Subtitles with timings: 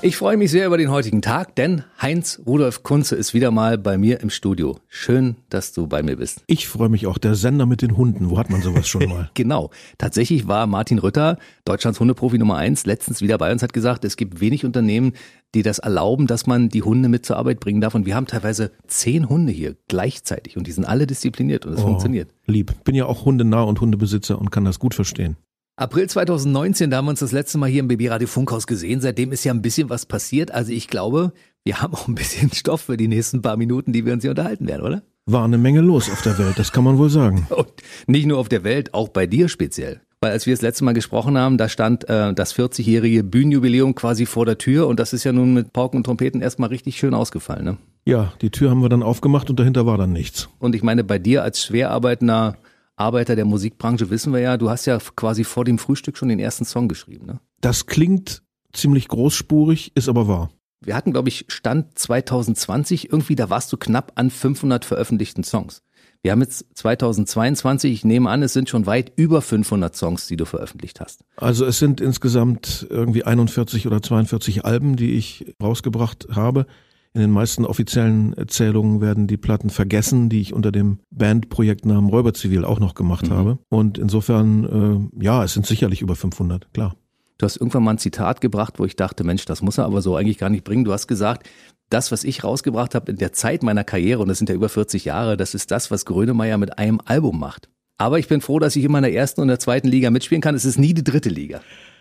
[0.00, 3.78] Ich freue mich sehr über den heutigen Tag, denn Heinz Rudolf Kunze ist wieder mal
[3.78, 4.78] bei mir im Studio.
[4.86, 6.44] Schön, dass du bei mir bist.
[6.46, 7.18] Ich freue mich auch.
[7.18, 8.30] Der Sender mit den Hunden.
[8.30, 9.28] Wo hat man sowas schon mal?
[9.34, 9.70] genau.
[9.98, 14.16] Tatsächlich war Martin Rütter, Deutschlands Hundeprofi Nummer eins, letztens wieder bei uns, hat gesagt, es
[14.16, 15.14] gibt wenig Unternehmen,
[15.56, 17.96] die das erlauben, dass man die Hunde mit zur Arbeit bringen darf.
[17.96, 21.80] Und wir haben teilweise zehn Hunde hier gleichzeitig und die sind alle diszipliniert und es
[21.80, 22.30] oh, funktioniert.
[22.46, 22.72] Lieb.
[22.84, 25.36] Bin ja auch hundenah und Hundebesitzer und kann das gut verstehen.
[25.78, 29.00] April 2019, da haben wir uns das letzte Mal hier im BB Radio Funkhaus gesehen.
[29.00, 30.50] Seitdem ist ja ein bisschen was passiert.
[30.50, 31.32] Also ich glaube,
[31.62, 34.32] wir haben auch ein bisschen Stoff für die nächsten paar Minuten, die wir uns hier
[34.32, 35.02] unterhalten werden, oder?
[35.26, 37.46] War eine Menge los auf der Welt, das kann man wohl sagen.
[37.56, 37.68] Und
[38.08, 40.00] nicht nur auf der Welt, auch bei dir speziell.
[40.20, 44.26] Weil als wir das letzte Mal gesprochen haben, da stand äh, das 40-jährige Bühnenjubiläum quasi
[44.26, 47.14] vor der Tür und das ist ja nun mit Pauken und Trompeten erstmal richtig schön
[47.14, 47.76] ausgefallen, ne?
[48.04, 50.48] Ja, die Tür haben wir dann aufgemacht und dahinter war dann nichts.
[50.58, 52.56] Und ich meine, bei dir als schwer arbeitender
[52.98, 56.38] Arbeiter der Musikbranche wissen wir ja, du hast ja quasi vor dem Frühstück schon den
[56.38, 57.26] ersten Song geschrieben.
[57.26, 57.40] Ne?
[57.60, 60.50] Das klingt ziemlich großspurig, ist aber wahr.
[60.80, 65.82] Wir hatten, glaube ich, Stand 2020, irgendwie, da warst du knapp an 500 veröffentlichten Songs.
[66.22, 70.36] Wir haben jetzt 2022, ich nehme an, es sind schon weit über 500 Songs, die
[70.36, 71.24] du veröffentlicht hast.
[71.36, 76.66] Also es sind insgesamt irgendwie 41 oder 42 Alben, die ich rausgebracht habe.
[77.14, 82.64] In den meisten offiziellen Erzählungen werden die Platten vergessen, die ich unter dem Bandprojektnamen Räuberzivil
[82.64, 83.34] auch noch gemacht mhm.
[83.34, 83.58] habe.
[83.68, 86.94] Und insofern, äh, ja, es sind sicherlich über 500, klar.
[87.38, 90.02] Du hast irgendwann mal ein Zitat gebracht, wo ich dachte, Mensch, das muss er aber
[90.02, 90.84] so eigentlich gar nicht bringen.
[90.84, 91.48] Du hast gesagt,
[91.88, 94.68] das, was ich rausgebracht habe in der Zeit meiner Karriere, und das sind ja über
[94.68, 97.68] 40 Jahre, das ist das, was Grönemeyer mit einem Album macht.
[97.96, 100.42] Aber ich bin froh, dass ich immer in der ersten und der zweiten Liga mitspielen
[100.42, 100.54] kann.
[100.54, 101.60] Es ist nie die dritte Liga.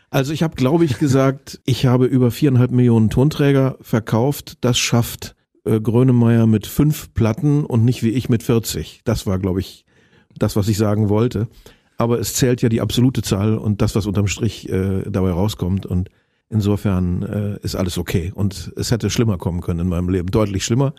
[0.10, 4.58] Also ich habe, glaube ich, gesagt, ich habe über viereinhalb Millionen Tonträger verkauft.
[4.62, 9.02] Das schafft äh, Grönemeyer mit fünf Platten und nicht wie ich mit 40.
[9.04, 9.86] Das war, glaube ich,
[10.38, 11.48] das, was ich sagen wollte.
[11.98, 15.86] Aber es zählt ja die absolute Zahl und das, was unterm Strich äh, dabei rauskommt.
[15.86, 16.10] Und
[16.50, 18.32] insofern äh, ist alles okay.
[18.34, 20.94] Und es hätte schlimmer kommen können in meinem Leben, deutlich schlimmer.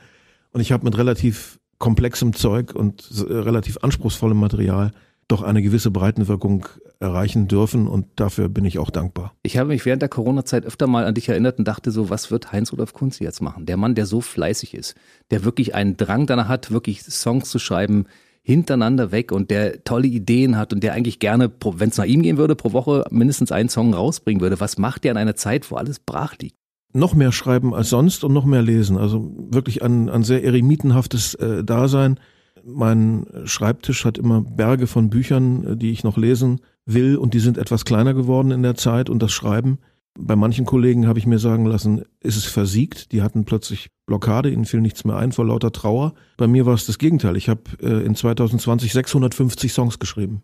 [0.53, 4.91] Und ich habe mit relativ komplexem Zeug und äh, relativ anspruchsvollem Material
[5.29, 6.67] doch eine gewisse Breitenwirkung
[7.01, 9.35] erreichen dürfen und dafür bin ich auch dankbar.
[9.43, 12.31] Ich habe mich während der Corona-Zeit öfter mal an dich erinnert und dachte so, was
[12.31, 13.67] wird Heinz-Rudolf Kunze jetzt machen?
[13.67, 14.97] Der Mann, der so fleißig ist,
[15.31, 18.07] der wirklich einen Drang danach hat, wirklich Songs zu schreiben,
[18.43, 22.23] hintereinander weg und der tolle Ideen hat und der eigentlich gerne, wenn es nach ihm
[22.23, 24.59] gehen würde, pro Woche mindestens einen Song rausbringen würde.
[24.59, 26.57] Was macht der in einer Zeit, wo alles brach liegt?
[26.95, 28.97] Noch mehr schreiben als sonst und noch mehr lesen.
[28.97, 32.19] Also wirklich ein, ein sehr eremitenhaftes äh, Dasein
[32.65, 37.41] mein Schreibtisch hat immer Berge von Büchern, äh, die ich noch lesen will und die
[37.41, 39.79] sind etwas kleiner geworden in der Zeit und das Schreiben.
[40.19, 43.13] Bei manchen Kollegen habe ich mir sagen lassen, ist es versiegt.
[43.13, 46.15] Die hatten plötzlich Blockade, ihnen fiel nichts mehr ein vor lauter Trauer.
[46.37, 47.37] Bei mir war es das Gegenteil.
[47.37, 50.43] Ich habe äh, in 2020 650 Songs geschrieben.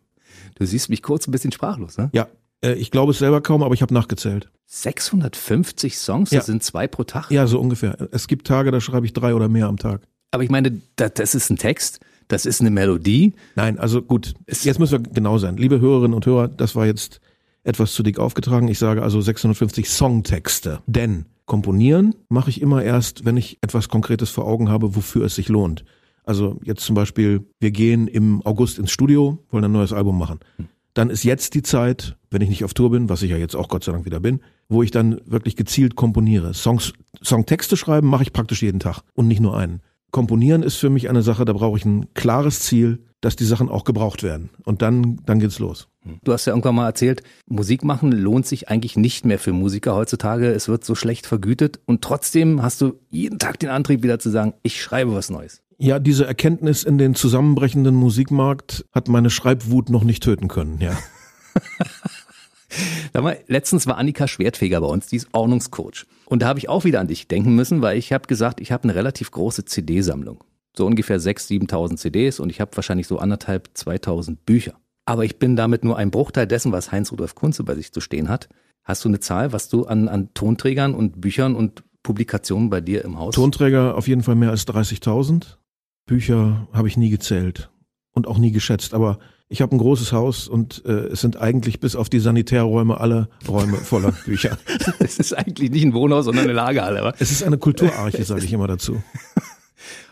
[0.56, 2.10] Du siehst mich kurz ein bisschen sprachlos, ne?
[2.12, 2.28] Ja,
[2.64, 4.48] äh, ich glaube es selber kaum, aber ich habe nachgezählt.
[4.66, 6.42] 650 Songs, das ja.
[6.42, 7.30] sind zwei pro Tag?
[7.30, 7.96] Ja, so ungefähr.
[8.12, 10.02] Es gibt Tage, da schreibe ich drei oder mehr am Tag.
[10.30, 13.34] Aber ich meine, das ist ein Text das ist eine Melodie.
[13.56, 15.56] Nein, also gut, jetzt müssen wir genau sein.
[15.56, 17.20] Liebe Hörerinnen und Hörer, das war jetzt
[17.64, 18.68] etwas zu dick aufgetragen.
[18.68, 20.80] Ich sage also 650 Songtexte.
[20.86, 25.34] Denn komponieren mache ich immer erst, wenn ich etwas Konkretes vor Augen habe, wofür es
[25.34, 25.84] sich lohnt.
[26.24, 30.40] Also jetzt zum Beispiel, wir gehen im August ins Studio, wollen ein neues Album machen.
[30.94, 33.56] Dann ist jetzt die Zeit, wenn ich nicht auf Tour bin, was ich ja jetzt
[33.56, 36.54] auch Gott sei Dank wieder bin, wo ich dann wirklich gezielt komponiere.
[36.54, 36.92] Songs,
[37.22, 39.80] Songtexte schreiben mache ich praktisch jeden Tag und nicht nur einen.
[40.14, 43.68] Komponieren ist für mich eine Sache, da brauche ich ein klares Ziel, dass die Sachen
[43.68, 44.50] auch gebraucht werden.
[44.64, 45.88] Und dann, dann geht's los.
[46.22, 49.96] Du hast ja irgendwann mal erzählt, Musik machen lohnt sich eigentlich nicht mehr für Musiker
[49.96, 50.52] heutzutage.
[50.52, 54.30] Es wird so schlecht vergütet und trotzdem hast du jeden Tag den Antrieb wieder zu
[54.30, 55.62] sagen, ich schreibe was Neues.
[55.78, 60.96] Ja, diese Erkenntnis in den zusammenbrechenden Musikmarkt hat meine Schreibwut noch nicht töten können, ja.
[63.12, 66.06] Mal, letztens war Annika Schwertfeger bei uns, die ist Ordnungscoach.
[66.26, 68.72] Und da habe ich auch wieder an dich denken müssen, weil ich habe gesagt, ich
[68.72, 70.42] habe eine relativ große CD-Sammlung.
[70.76, 74.74] So ungefähr 6.000, 7.000 CDs und ich habe wahrscheinlich so anderthalb, 2.000 Bücher.
[75.06, 78.28] Aber ich bin damit nur ein Bruchteil dessen, was Heinz-Rudolf Kunze bei sich zu stehen
[78.28, 78.48] hat.
[78.82, 83.04] Hast du eine Zahl, was du an, an Tonträgern und Büchern und Publikationen bei dir
[83.04, 83.34] im Haus?
[83.34, 85.56] Tonträger auf jeden Fall mehr als 30.000.
[86.06, 87.70] Bücher habe ich nie gezählt
[88.12, 88.94] und auch nie geschätzt.
[88.94, 89.18] Aber
[89.48, 93.28] ich habe ein großes Haus und äh, es sind eigentlich bis auf die Sanitärräume alle
[93.46, 94.58] Räume voller Bücher.
[94.98, 97.00] es ist eigentlich nicht ein Wohnhaus, sondern eine Lagerhalle.
[97.00, 99.02] Aber es ist eine Kulturarche, sage ich immer dazu.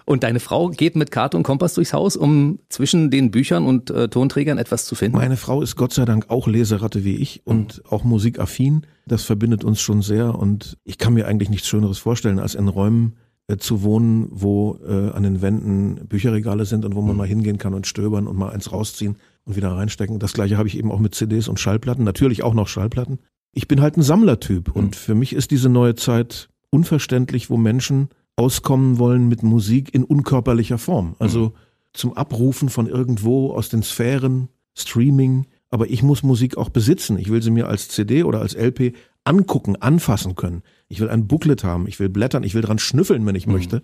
[0.04, 3.90] Und deine Frau geht mit Karte und Kompass durchs Haus, um zwischen den Büchern und
[3.90, 5.16] äh, Tonträgern etwas zu finden?
[5.16, 7.90] Meine Frau ist Gott sei Dank auch Leseratte wie ich und mhm.
[7.90, 8.84] auch musikaffin.
[9.06, 12.68] Das verbindet uns schon sehr und ich kann mir eigentlich nichts Schöneres vorstellen, als in
[12.68, 13.16] Räumen
[13.48, 17.18] äh, zu wohnen, wo äh, an den Wänden Bücherregale sind und wo man mhm.
[17.18, 20.18] mal hingehen kann und stöbern und mal eins rausziehen und wieder reinstecken.
[20.18, 23.18] Das gleiche habe ich eben auch mit CDs und Schallplatten, natürlich auch noch Schallplatten.
[23.52, 24.74] Ich bin halt ein Sammlertyp mhm.
[24.74, 30.04] und für mich ist diese neue Zeit unverständlich, wo Menschen auskommen wollen mit Musik in
[30.04, 31.16] unkörperlicher Form.
[31.18, 31.52] Also mhm.
[31.92, 35.46] zum Abrufen von irgendwo aus den Sphären, Streaming.
[35.70, 37.18] Aber ich muss Musik auch besitzen.
[37.18, 40.62] Ich will sie mir als CD oder als LP angucken, anfassen können.
[40.88, 43.54] Ich will ein Booklet haben, ich will blättern, ich will dran schnüffeln, wenn ich mhm.
[43.54, 43.82] möchte.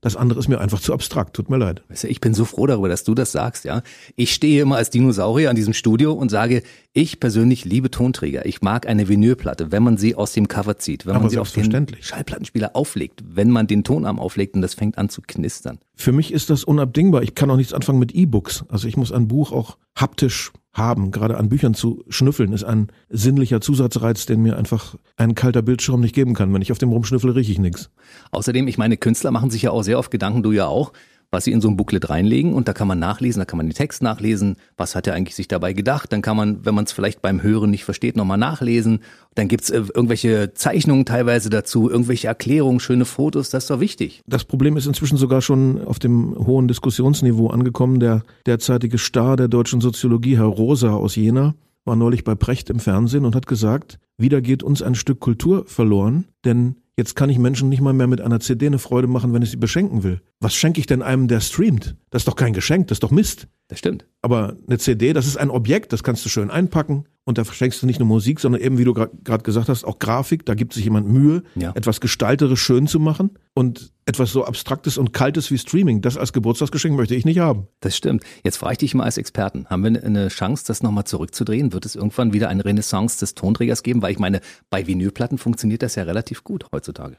[0.00, 1.36] Das andere ist mir einfach zu abstrakt.
[1.36, 1.82] Tut mir leid.
[1.88, 3.82] Weißt du, ich bin so froh darüber, dass du das sagst, ja.
[4.16, 8.46] Ich stehe immer als Dinosaurier an diesem Studio und sage, ich persönlich liebe Tonträger.
[8.46, 11.38] Ich mag eine Vinylplatte, wenn man sie aus dem Cover zieht, wenn Aber man sie
[11.38, 15.78] auf den Schallplattenspieler auflegt, wenn man den Tonarm auflegt und das fängt an zu knistern.
[15.94, 17.22] Für mich ist das unabdingbar.
[17.22, 18.64] Ich kann auch nichts anfangen mit E-Books.
[18.68, 21.10] Also ich muss ein Buch auch haptisch haben.
[21.10, 26.00] Gerade an Büchern zu schnüffeln ist ein sinnlicher Zusatzreiz, den mir einfach ein kalter Bildschirm
[26.00, 26.52] nicht geben kann.
[26.52, 27.90] Wenn ich auf dem rumschnüffel, rieche ich nichts.
[28.30, 30.92] Außerdem, ich meine, Künstler machen sich ja auch sehr oft Gedanken, du ja auch,
[31.30, 33.66] was sie in so ein Booklet reinlegen und da kann man nachlesen, da kann man
[33.66, 36.84] den Text nachlesen, was hat er eigentlich sich dabei gedacht, dann kann man, wenn man
[36.84, 39.00] es vielleicht beim Hören nicht versteht, nochmal nachlesen,
[39.34, 44.22] dann gibt's äh, irgendwelche Zeichnungen teilweise dazu, irgendwelche Erklärungen, schöne Fotos, das ist doch wichtig.
[44.26, 48.00] Das Problem ist inzwischen sogar schon auf dem hohen Diskussionsniveau angekommen.
[48.00, 51.54] Der derzeitige Star der deutschen Soziologie, Herr Rosa aus Jena,
[51.84, 55.64] war neulich bei Precht im Fernsehen und hat gesagt, wieder geht uns ein Stück Kultur
[55.66, 59.32] verloren, denn Jetzt kann ich Menschen nicht mal mehr mit einer CD eine Freude machen,
[59.32, 60.20] wenn ich sie beschenken will.
[60.40, 61.96] Was schenke ich denn einem, der streamt?
[62.10, 63.48] Das ist doch kein Geschenk, das ist doch Mist.
[63.68, 64.06] Das stimmt.
[64.22, 67.82] Aber eine CD, das ist ein Objekt, das kannst du schön einpacken und da verschenkst
[67.82, 70.46] du nicht nur Musik, sondern eben, wie du gerade gesagt hast, auch Grafik.
[70.46, 71.72] Da gibt sich jemand Mühe, ja.
[71.74, 76.00] etwas gestalterisch schön zu machen und etwas so Abstraktes und Kaltes wie Streaming.
[76.00, 77.68] Das als Geburtstagsgeschenk möchte ich nicht haben.
[77.80, 78.24] Das stimmt.
[78.42, 81.72] Jetzt frage ich dich mal als Experten, haben wir eine Chance, das nochmal zurückzudrehen?
[81.72, 84.02] Wird es irgendwann wieder eine Renaissance des Tonträgers geben?
[84.02, 84.40] Weil ich meine,
[84.70, 87.16] bei Vinylplatten funktioniert das ja relativ gut heutzutage.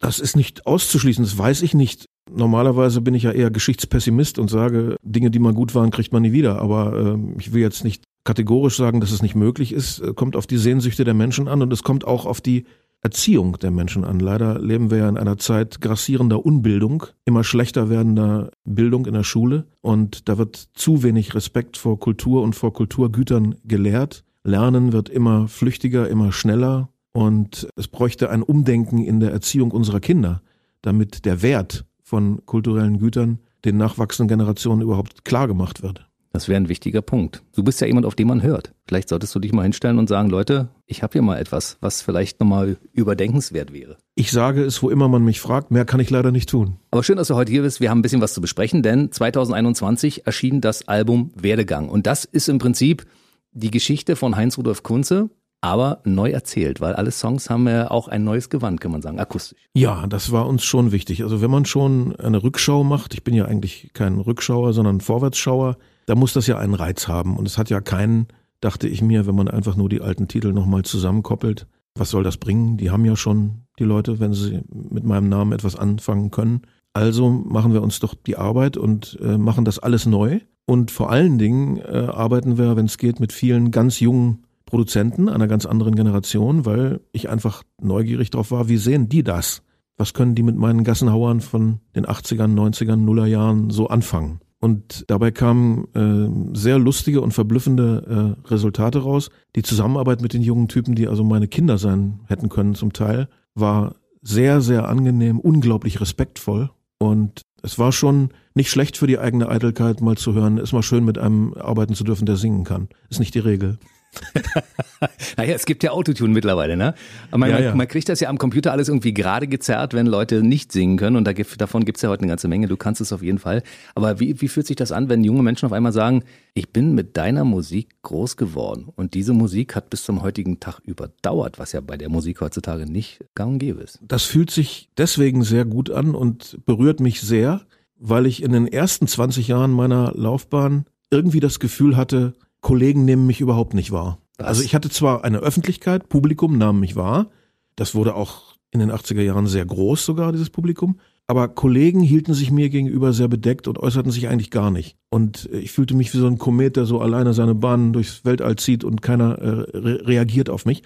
[0.00, 2.06] Das ist nicht auszuschließen, das weiß ich nicht.
[2.28, 6.22] Normalerweise bin ich ja eher Geschichtspessimist und sage, Dinge, die mal gut waren, kriegt man
[6.22, 6.60] nie wieder.
[6.60, 10.00] Aber äh, ich will jetzt nicht kategorisch sagen, dass es nicht möglich ist.
[10.00, 12.64] Äh, kommt auf die Sehnsüchte der Menschen an und es kommt auch auf die
[13.02, 14.20] Erziehung der Menschen an.
[14.20, 19.24] Leider leben wir ja in einer Zeit grassierender Unbildung, immer schlechter werdender Bildung in der
[19.24, 24.24] Schule und da wird zu wenig Respekt vor Kultur und vor Kulturgütern gelehrt.
[24.44, 30.00] Lernen wird immer flüchtiger, immer schneller und es bräuchte ein Umdenken in der Erziehung unserer
[30.00, 30.42] Kinder,
[30.80, 36.08] damit der Wert von kulturellen Gütern den nachwachsenden Generationen überhaupt klar gemacht wird.
[36.32, 37.42] Das wäre ein wichtiger Punkt.
[37.54, 38.72] Du bist ja jemand, auf den man hört.
[38.86, 42.00] Vielleicht solltest du dich mal hinstellen und sagen, Leute, ich habe hier mal etwas, was
[42.00, 43.98] vielleicht nochmal überdenkenswert wäre.
[44.14, 46.78] Ich sage es, wo immer man mich fragt, mehr kann ich leider nicht tun.
[46.90, 47.80] Aber schön, dass du heute hier bist.
[47.80, 51.90] Wir haben ein bisschen was zu besprechen, denn 2021 erschien das Album Werdegang.
[51.90, 53.04] Und das ist im Prinzip
[53.52, 55.28] die Geschichte von Heinz Rudolf Kunze,
[55.60, 59.20] aber neu erzählt, weil alle Songs haben ja auch ein neues Gewand, kann man sagen,
[59.20, 59.58] akustisch.
[59.74, 61.22] Ja, das war uns schon wichtig.
[61.22, 65.76] Also wenn man schon eine Rückschau macht, ich bin ja eigentlich kein Rückschauer, sondern Vorwärtsschauer,
[66.06, 67.36] da muss das ja einen Reiz haben.
[67.36, 68.26] Und es hat ja keinen,
[68.60, 71.66] dachte ich mir, wenn man einfach nur die alten Titel nochmal zusammenkoppelt.
[71.94, 72.76] Was soll das bringen?
[72.78, 76.62] Die haben ja schon die Leute, wenn sie mit meinem Namen etwas anfangen können.
[76.94, 80.40] Also machen wir uns doch die Arbeit und äh, machen das alles neu.
[80.66, 85.28] Und vor allen Dingen äh, arbeiten wir, wenn es geht, mit vielen ganz jungen Produzenten
[85.28, 89.62] einer ganz anderen Generation, weil ich einfach neugierig drauf war, wie sehen die das?
[89.98, 94.40] Was können die mit meinen Gassenhauern von den 80ern, 90ern, Nullerjahren so anfangen?
[94.62, 99.28] Und dabei kamen äh, sehr lustige und verblüffende äh, Resultate raus.
[99.56, 103.28] Die Zusammenarbeit mit den jungen Typen, die also meine Kinder sein hätten können zum Teil,
[103.56, 106.70] war sehr, sehr angenehm, unglaublich respektvoll.
[106.98, 110.84] Und es war schon nicht schlecht für die eigene Eitelkeit, mal zu hören, ist mal
[110.84, 112.86] schön mit einem arbeiten zu dürfen, der singen kann.
[113.10, 113.78] Ist nicht die Regel.
[115.36, 116.94] naja, es gibt ja Autotune mittlerweile, ne?
[117.30, 117.74] Man, ja, ja.
[117.74, 121.16] man, kriegt das ja am Computer alles irgendwie gerade gezerrt, wenn Leute nicht singen können.
[121.16, 122.68] Und da, davon gibt es ja heute eine ganze Menge.
[122.68, 123.62] Du kannst es auf jeden Fall.
[123.94, 126.94] Aber wie, wie fühlt sich das an, wenn junge Menschen auf einmal sagen, ich bin
[126.94, 131.72] mit deiner Musik groß geworden und diese Musik hat bis zum heutigen Tag überdauert, was
[131.72, 133.98] ja bei der Musik heutzutage nicht gang und gäbe ist.
[134.02, 137.62] Das fühlt sich deswegen sehr gut an und berührt mich sehr,
[137.98, 143.26] weil ich in den ersten 20 Jahren meiner Laufbahn irgendwie das Gefühl hatte, Kollegen nehmen
[143.26, 144.18] mich überhaupt nicht wahr.
[144.38, 144.46] Was?
[144.46, 147.30] Also ich hatte zwar eine Öffentlichkeit, Publikum nahm mich wahr.
[147.76, 150.98] Das wurde auch in den 80er Jahren sehr groß sogar, dieses Publikum.
[151.26, 154.96] Aber Kollegen hielten sich mir gegenüber sehr bedeckt und äußerten sich eigentlich gar nicht.
[155.10, 158.56] Und ich fühlte mich wie so ein Komet, der so alleine seine Bahn durchs Weltall
[158.56, 160.82] zieht und keiner äh, re reagiert auf mich.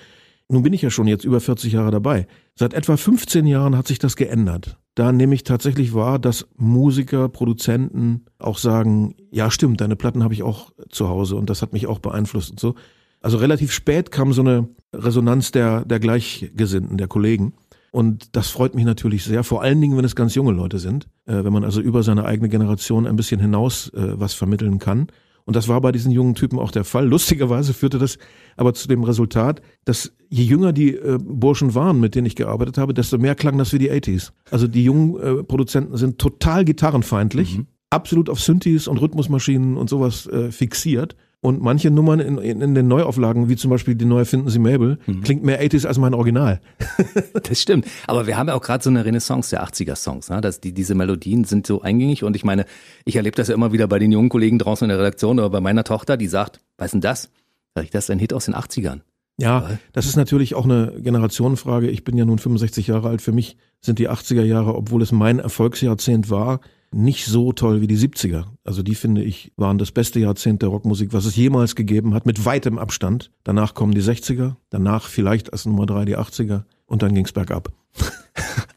[0.49, 2.27] Nun bin ich ja schon jetzt über 40 Jahre dabei.
[2.55, 4.79] Seit etwa 15 Jahren hat sich das geändert.
[4.97, 10.33] Da nehme ich tatsächlich wahr, dass Musiker, Produzenten auch sagen, ja stimmt, deine Platten habe
[10.33, 12.75] ich auch zu Hause und das hat mich auch beeinflusst und so.
[13.21, 17.53] Also relativ spät kam so eine Resonanz der, der Gleichgesinnten, der Kollegen.
[17.91, 21.09] Und das freut mich natürlich sehr, vor allen Dingen, wenn es ganz junge Leute sind,
[21.27, 25.09] äh, wenn man also über seine eigene Generation ein bisschen hinaus äh, was vermitteln kann.
[25.47, 27.07] Und das war bei diesen jungen Typen auch der Fall.
[27.07, 28.19] Lustigerweise führte das
[28.57, 32.79] aber zu dem Resultat, dass je jünger die äh, Burschen waren, mit denen ich gearbeitet
[32.79, 34.33] habe, desto mehr klang das wie die 80s.
[34.51, 37.67] Also die jungen äh, Produzenten sind total gitarrenfeindlich, mhm.
[37.91, 41.17] absolut auf Synthes und Rhythmusmaschinen und sowas äh, fixiert.
[41.43, 44.59] Und manche Nummern in, in, in, den Neuauflagen, wie zum Beispiel die neue Finden Sie
[44.59, 45.23] Mabel, mhm.
[45.23, 46.61] klingt mehr 80s als mein Original.
[47.49, 47.87] das stimmt.
[48.07, 50.31] Aber wir haben ja auch gerade so eine Renaissance der 80er-Songs.
[50.31, 50.41] Ne?
[50.65, 52.25] Die, diese Melodien sind so eingängig.
[52.25, 52.65] Und ich meine,
[53.05, 55.51] ich erlebe das ja immer wieder bei den jungen Kollegen draußen in der Redaktion oder
[55.51, 57.31] bei meiner Tochter, die sagt, was ist denn das?
[57.75, 59.03] Sag ich, das ist ein Hit aus den 80ern.
[59.39, 61.91] Ja, das ist natürlich auch eine Generationenfrage.
[61.91, 63.21] Ich bin ja nun 65 Jahre alt.
[63.21, 66.61] Für mich sind die 80er Jahre, obwohl es mein Erfolgsjahrzehnt war,
[66.93, 68.45] nicht so toll wie die 70er.
[68.65, 72.27] Also die finde ich waren das beste Jahrzehnt der Rockmusik, was es jemals gegeben hat,
[72.27, 73.31] mit weitem Abstand.
[73.45, 77.73] Danach kommen die 60er, danach vielleicht als Nummer drei die 80er und dann ging's bergab.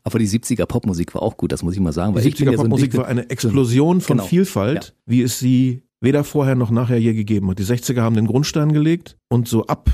[0.03, 2.15] Aber die 70er Popmusik war auch gut, das muss ich mal sagen.
[2.15, 4.27] Die 70er Popmusik so war eine Explosion von genau.
[4.27, 4.91] Vielfalt, ja.
[5.05, 7.59] wie es sie weder vorher noch nachher je gegeben hat.
[7.59, 9.89] Die 60er haben den Grundstein gelegt und so ab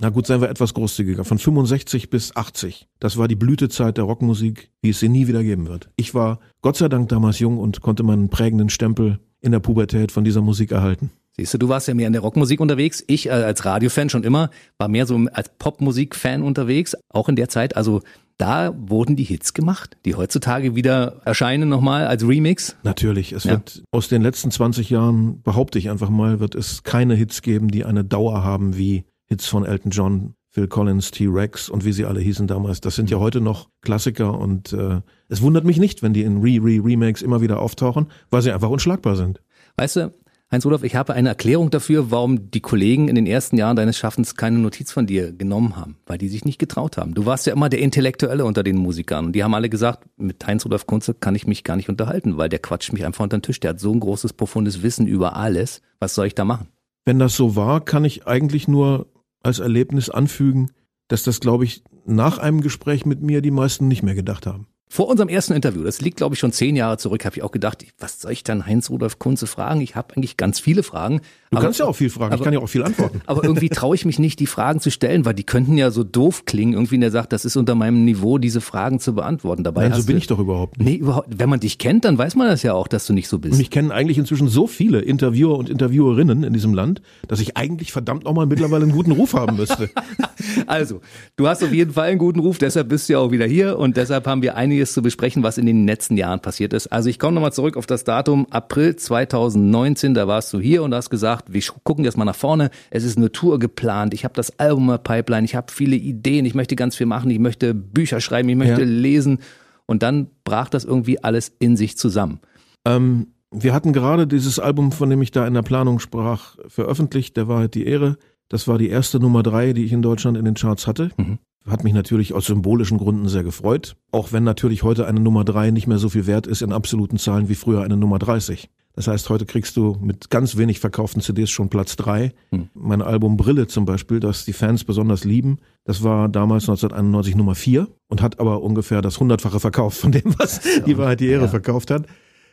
[0.00, 2.88] na gut, seien wir etwas großzügiger, von 65 bis 80.
[3.00, 5.90] Das war die Blütezeit der Rockmusik, wie es sie nie wieder geben wird.
[5.96, 10.10] Ich war Gott sei Dank damals jung und konnte meinen prägenden Stempel in der Pubertät
[10.10, 11.10] von dieser Musik erhalten.
[11.36, 13.04] Siehst du, du warst ja mehr in der Rockmusik unterwegs.
[13.06, 17.48] Ich äh, als Radiofan schon immer war mehr so als Popmusik-Fan unterwegs, auch in der
[17.48, 17.76] Zeit.
[17.76, 18.00] Also
[18.40, 22.74] da wurden die Hits gemacht, die heutzutage wieder erscheinen nochmal als Remix.
[22.82, 23.52] Natürlich, es ja.
[23.52, 27.68] wird aus den letzten 20 Jahren, behaupte ich einfach mal, wird es keine Hits geben,
[27.68, 32.04] die eine Dauer haben wie Hits von Elton John, Phil Collins, T-Rex und wie sie
[32.04, 32.80] alle hießen damals.
[32.80, 36.42] Das sind ja heute noch Klassiker und äh, es wundert mich nicht, wenn die in
[36.42, 39.40] Re-Re-Remakes immer wieder auftauchen, weil sie einfach unschlagbar sind.
[39.76, 40.12] Weißt du,
[40.50, 44.34] Heinz-Rudolf, ich habe eine Erklärung dafür, warum die Kollegen in den ersten Jahren deines Schaffens
[44.34, 47.14] keine Notiz von dir genommen haben, weil die sich nicht getraut haben.
[47.14, 50.44] Du warst ja immer der Intellektuelle unter den Musikern und die haben alle gesagt, mit
[50.44, 53.42] Heinz-Rudolf Kunze kann ich mich gar nicht unterhalten, weil der quatscht mich einfach unter den
[53.42, 53.60] Tisch.
[53.60, 55.82] Der hat so ein großes, profundes Wissen über alles.
[56.00, 56.66] Was soll ich da machen?
[57.04, 59.06] Wenn das so war, kann ich eigentlich nur
[59.42, 60.70] als Erlebnis anfügen,
[61.08, 64.66] dass das, glaube ich, nach einem Gespräch mit mir die meisten nicht mehr gedacht haben.
[64.92, 67.52] Vor unserem ersten Interview, das liegt glaube ich schon zehn Jahre zurück, habe ich auch
[67.52, 69.80] gedacht, was soll ich dann Heinz-Rudolf Kunze fragen?
[69.82, 71.20] Ich habe eigentlich ganz viele Fragen.
[71.50, 73.22] Du aber, kannst ja auch viel fragen, aber, ich kann ja auch viel antworten.
[73.26, 76.04] Aber irgendwie traue ich mich nicht, die Fragen zu stellen, weil die könnten ja so
[76.04, 76.74] doof klingen.
[76.74, 79.64] Irgendwie der sagt, das ist unter meinem Niveau, diese Fragen zu beantworten.
[79.64, 80.86] Dabei Nein, so bin du, ich doch überhaupt nicht.
[80.88, 83.28] Nee, überhaupt, wenn man dich kennt, dann weiß man das ja auch, dass du nicht
[83.28, 83.52] so bist.
[83.52, 87.56] Und mich kennen eigentlich inzwischen so viele Interviewer und Interviewerinnen in diesem Land, dass ich
[87.56, 89.90] eigentlich verdammt nochmal mittlerweile einen guten Ruf haben müsste.
[90.66, 91.00] also,
[91.34, 93.76] du hast auf jeden Fall einen guten Ruf, deshalb bist du ja auch wieder hier
[93.78, 96.86] und deshalb haben wir einiges zu besprechen, was in den letzten Jahren passiert ist.
[96.86, 100.94] Also ich komme nochmal zurück auf das Datum April 2019, da warst du hier und
[100.94, 104.32] hast gesagt, wir gucken jetzt mal nach vorne, es ist eine Tour geplant, ich habe
[104.34, 108.20] das Album Pipeline, ich habe viele Ideen, ich möchte ganz viel machen, ich möchte Bücher
[108.20, 108.86] schreiben, ich möchte ja.
[108.86, 109.40] lesen
[109.84, 112.40] und dann brach das irgendwie alles in sich zusammen.
[112.86, 117.36] Ähm, wir hatten gerade dieses Album, von dem ich da in der Planung sprach, veröffentlicht,
[117.36, 118.16] der Wahrheit die Ehre.
[118.48, 121.10] Das war die erste Nummer drei, die ich in Deutschland in den Charts hatte.
[121.18, 121.38] Mhm.
[121.66, 125.70] Hat mich natürlich aus symbolischen Gründen sehr gefreut, auch wenn natürlich heute eine Nummer drei
[125.70, 128.70] nicht mehr so viel wert ist in absoluten Zahlen wie früher eine Nummer 30.
[128.94, 132.32] Das heißt, heute kriegst du mit ganz wenig verkauften CDs schon Platz drei.
[132.50, 132.70] Hm.
[132.74, 137.54] Mein Album Brille zum Beispiel, das die Fans besonders lieben, das war damals 1991 Nummer
[137.54, 141.28] vier und hat aber ungefähr das hundertfache verkauft von dem, was ja, die Wahrheit die
[141.28, 141.48] Ehre ja.
[141.48, 142.06] verkauft hat.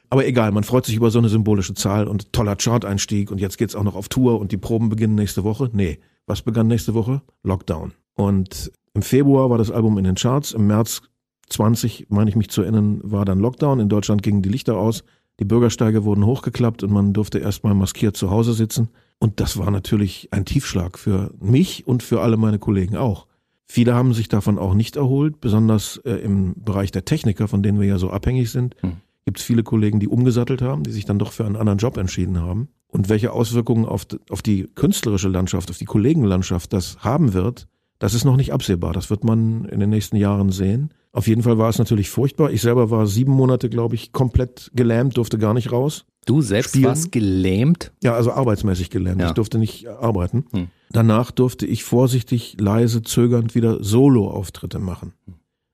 [0.10, 3.58] Aber egal, man freut sich über so eine symbolische Zahl und toller Chart-Einstieg und jetzt
[3.58, 5.70] geht's auch noch auf Tour und die Proben beginnen nächste Woche.
[5.74, 7.22] Nee, was begann nächste Woche?
[7.44, 7.94] Lockdown.
[8.16, 11.04] Und im Februar war das Album in den Charts, im März
[11.50, 13.80] 20, meine ich mich zu erinnern, war dann Lockdown.
[13.80, 15.04] In Deutschland gingen die Lichter aus,
[15.40, 18.90] die Bürgersteige wurden hochgeklappt und man durfte erstmal maskiert zu Hause sitzen.
[19.20, 23.28] Und das war natürlich ein Tiefschlag für mich und für alle meine Kollegen auch.
[23.68, 27.80] Viele haben sich davon auch nicht erholt, besonders äh, im Bereich der Techniker, von denen
[27.80, 28.76] wir ja so abhängig sind.
[28.82, 28.94] Hm.
[29.26, 31.98] Gibt es viele Kollegen, die umgesattelt haben, die sich dann doch für einen anderen Job
[31.98, 32.70] entschieden haben.
[32.88, 37.68] Und welche Auswirkungen auf, auf die künstlerische Landschaft, auf die Kollegenlandschaft das haben wird,
[38.00, 38.94] das ist noch nicht absehbar.
[38.94, 40.94] Das wird man in den nächsten Jahren sehen.
[41.12, 42.52] Auf jeden Fall war es natürlich furchtbar.
[42.52, 46.06] Ich selber war sieben Monate, glaube ich, komplett gelähmt, durfte gar nicht raus.
[46.28, 46.86] Du selbst spielen.
[46.86, 47.92] warst gelähmt?
[48.04, 49.22] Ja, also arbeitsmäßig gelähmt.
[49.22, 49.28] Ja.
[49.28, 50.46] Ich durfte nicht arbeiten.
[50.52, 50.68] Hm.
[50.92, 55.14] Danach durfte ich vorsichtig, leise, zögernd wieder Solo-Auftritte machen.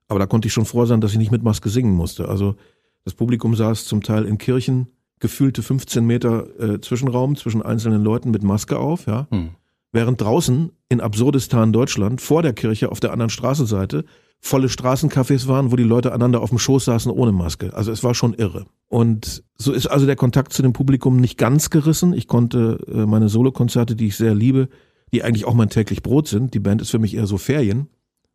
[0.08, 2.30] Aber da konnte ich schon froh sein, dass ich nicht mit Maske singen musste.
[2.30, 2.56] Also
[3.04, 4.88] das Publikum saß zum Teil in Kirchen,
[5.20, 9.28] gefühlte 15 Meter äh, Zwischenraum zwischen einzelnen Leuten mit Maske auf, ja.
[9.32, 9.50] Hm.
[9.94, 14.06] Während draußen in Absurdistan Deutschland vor der Kirche auf der anderen Straßenseite
[14.42, 17.74] volle Straßencafés waren, wo die Leute einander auf dem Schoß saßen ohne Maske.
[17.74, 18.66] Also es war schon irre.
[18.90, 22.12] Und so ist also der Kontakt zu dem Publikum nicht ganz gerissen.
[22.14, 24.68] Ich konnte äh, meine Solokonzerte, die ich sehr liebe,
[25.14, 27.88] die eigentlich auch mein täglich Brot sind, die Band ist für mich eher so Ferien,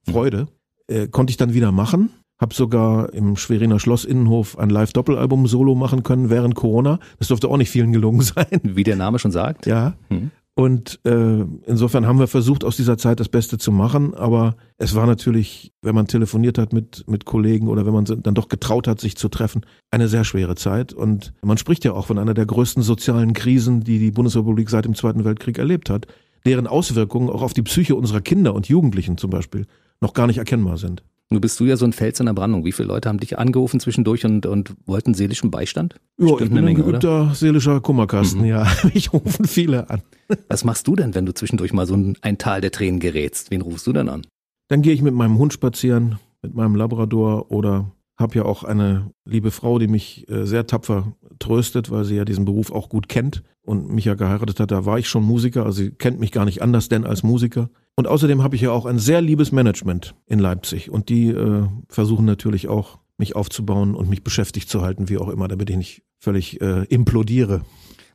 [0.08, 0.46] Freude,
[0.86, 2.10] Äh, konnte ich dann wieder machen.
[2.38, 7.00] Hab sogar im Schweriner Schloss Innenhof ein Live-Doppelalbum Solo machen können während Corona.
[7.18, 8.60] Das dürfte auch nicht vielen gelungen sein.
[8.62, 9.66] Wie der Name schon sagt.
[9.66, 9.94] Ja.
[10.08, 10.30] Hm.
[10.58, 14.12] Und äh, insofern haben wir versucht, aus dieser Zeit das Beste zu machen.
[14.14, 18.34] Aber es war natürlich, wenn man telefoniert hat mit, mit Kollegen oder wenn man dann
[18.34, 20.92] doch getraut hat, sich zu treffen, eine sehr schwere Zeit.
[20.92, 24.84] Und man spricht ja auch von einer der größten sozialen Krisen, die die Bundesrepublik seit
[24.84, 26.08] dem Zweiten Weltkrieg erlebt hat,
[26.44, 29.64] deren Auswirkungen auch auf die Psyche unserer Kinder und Jugendlichen zum Beispiel
[30.00, 31.04] noch gar nicht erkennbar sind.
[31.30, 32.64] Nun bist du ja so ein Fels in der Brandung.
[32.64, 35.96] Wie viele Leute haben dich angerufen zwischendurch und, und wollten seelischen Beistand?
[36.18, 37.34] Ja, Stimmt ich bin eine Menge, ein geübter oder?
[37.34, 38.46] seelischer Kummerkasten, mhm.
[38.46, 38.66] ja.
[38.94, 40.02] Ich rufen viele an.
[40.48, 43.50] Was machst du denn, wenn du zwischendurch mal so ein, ein Tal der Tränen gerätst?
[43.50, 44.26] Wen rufst du denn an?
[44.68, 49.10] Dann gehe ich mit meinem Hund spazieren, mit meinem Labrador oder habe ja auch eine
[49.26, 53.08] liebe Frau, die mich äh, sehr tapfer tröstet, weil sie ja diesen Beruf auch gut
[53.08, 54.70] kennt und mich ja geheiratet hat.
[54.70, 57.68] Da war ich schon Musiker, also sie kennt mich gar nicht anders denn als Musiker.
[57.96, 61.66] Und außerdem habe ich ja auch ein sehr liebes Management in Leipzig und die äh,
[61.88, 65.76] versuchen natürlich auch, mich aufzubauen und mich beschäftigt zu halten, wie auch immer, damit ich
[65.76, 67.62] nicht völlig äh, implodiere.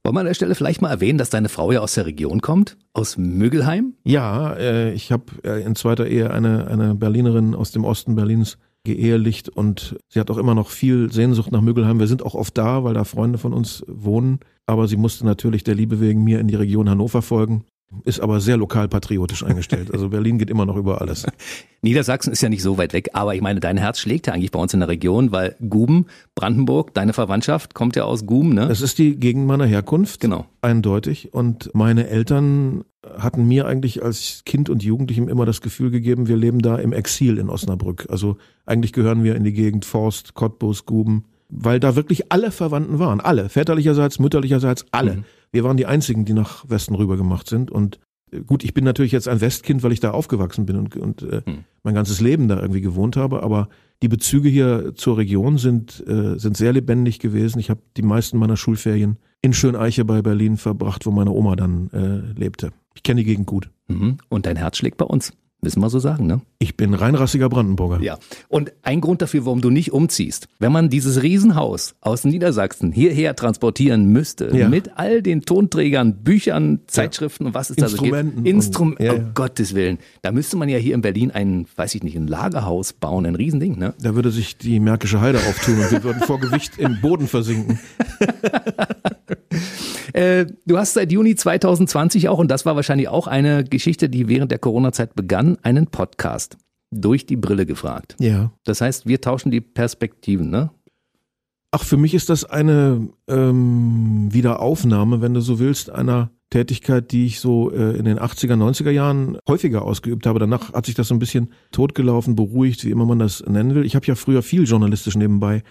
[0.04, 2.42] Wollen wir an der Stelle vielleicht mal erwähnen, dass deine Frau ja aus der Region
[2.42, 3.94] kommt, aus Mögelheim?
[4.04, 8.58] Ja, äh, ich habe äh, in zweiter Ehe eine, eine Berlinerin aus dem Osten Berlins
[8.86, 12.00] geehelicht und sie hat auch immer noch viel Sehnsucht nach Mögelheim.
[12.00, 14.40] Wir sind auch oft da, weil da Freunde von uns wohnen.
[14.66, 17.66] Aber sie musste natürlich der Liebe wegen mir in die Region Hannover folgen
[18.04, 19.92] ist aber sehr lokalpatriotisch eingestellt.
[19.92, 21.26] Also Berlin geht immer noch über alles.
[21.82, 24.52] Niedersachsen ist ja nicht so weit weg, aber ich meine, dein Herz schlägt ja eigentlich
[24.52, 28.68] bei uns in der Region, weil Guben, Brandenburg, deine Verwandtschaft kommt ja aus Guben, ne?
[28.68, 30.20] Das ist die Gegend meiner Herkunft.
[30.20, 30.46] Genau.
[30.62, 31.34] Eindeutig.
[31.34, 32.84] Und meine Eltern
[33.18, 36.94] hatten mir eigentlich als Kind und Jugendlichem immer das Gefühl gegeben, wir leben da im
[36.94, 38.08] Exil in Osnabrück.
[38.10, 43.00] Also eigentlich gehören wir in die Gegend Forst, Cottbus, Guben, weil da wirklich alle Verwandten
[43.00, 43.20] waren.
[43.20, 43.50] Alle.
[43.50, 45.18] Väterlicherseits, mütterlicherseits, alle.
[45.18, 45.24] Mhm.
[45.52, 47.70] Wir waren die einzigen, die nach Westen rüber gemacht sind.
[47.70, 48.00] Und
[48.32, 51.22] äh, gut, ich bin natürlich jetzt ein Westkind, weil ich da aufgewachsen bin und, und
[51.22, 51.64] äh, hm.
[51.84, 53.44] mein ganzes Leben da irgendwie gewohnt habe.
[53.44, 53.70] Aber
[54.02, 57.60] die Bezüge hier zur Region sind, äh, sind sehr lebendig gewesen.
[57.60, 61.90] Ich habe die meisten meiner Schulferien in Schöneiche bei Berlin verbracht, wo meine Oma dann
[61.92, 62.72] äh, lebte.
[62.96, 63.70] Ich kenne die Gegend gut.
[63.88, 64.18] Mhm.
[64.30, 65.34] Und dein Herz schlägt bei uns.
[65.64, 66.42] Müssen wir so sagen, ne?
[66.60, 68.02] Ich bin reinrassiger Brandenburger.
[68.02, 68.18] Ja.
[68.50, 73.36] Und ein Grund dafür, warum du nicht umziehst, wenn man dieses Riesenhaus aus Niedersachsen hierher
[73.36, 74.68] transportieren müsste, ja.
[74.68, 78.46] mit all den Tonträgern, Büchern, Zeitschriften und was es da so gibt.
[78.46, 79.06] Instrumenten.
[79.06, 79.20] Ja, ja.
[79.20, 80.00] Um Gottes Willen.
[80.22, 83.36] Da müsste man ja hier in Berlin ein, weiß ich nicht, ein Lagerhaus bauen, ein
[83.36, 83.94] Riesending, ne?
[84.02, 87.80] Da würde sich die Märkische Heide auftun und wir würden vor Gewicht im Boden versinken.
[90.14, 94.30] Äh, du hast seit Juni 2020 auch, und das war wahrscheinlich auch eine Geschichte, die
[94.30, 96.58] während der Corona-Zeit begann, einen Podcast.
[96.96, 98.16] Durch die Brille gefragt.
[98.20, 98.52] Ja.
[98.66, 100.70] Das heißt, wir tauschen die Perspektiven, ne?
[101.72, 107.26] Ach, für mich ist das eine ähm, Wiederaufnahme, wenn du so willst, einer Tätigkeit, die
[107.26, 110.38] ich so äh, in den 80er, 90er Jahren häufiger ausgeübt habe.
[110.38, 113.86] Danach hat sich das so ein bisschen totgelaufen, beruhigt, wie immer man das nennen will.
[113.86, 115.64] Ich habe ja früher viel journalistisch nebenbei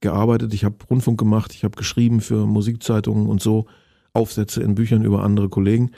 [0.00, 0.54] gearbeitet.
[0.54, 3.66] Ich habe Rundfunk gemacht, ich habe geschrieben für Musikzeitungen und so.
[4.14, 5.90] Aufsätze in Büchern über andere Kollegen.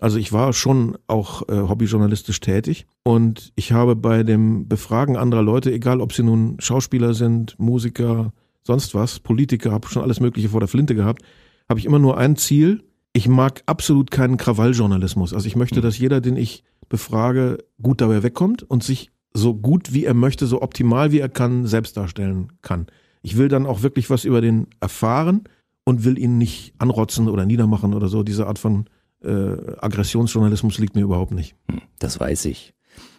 [0.00, 5.42] Also ich war schon auch äh, hobbyjournalistisch tätig und ich habe bei dem Befragen anderer
[5.42, 8.32] Leute, egal ob sie nun Schauspieler sind, Musiker,
[8.62, 11.22] sonst was, Politiker, habe schon alles Mögliche vor der Flinte gehabt,
[11.68, 12.82] habe ich immer nur ein Ziel.
[13.12, 15.34] Ich mag absolut keinen Krawalljournalismus.
[15.34, 15.82] Also ich möchte, hm.
[15.82, 20.46] dass jeder, den ich befrage, gut dabei wegkommt und sich so gut wie er möchte,
[20.46, 22.86] so optimal wie er kann, selbst darstellen kann.
[23.22, 25.44] Ich will dann auch wirklich was über den erfahren
[25.84, 28.22] und will ihn nicht anrotzen oder niedermachen oder so.
[28.22, 28.86] Diese Art von
[29.24, 31.54] äh, Aggressionsjournalismus liegt mir überhaupt nicht.
[31.70, 32.74] Hm, das weiß ich.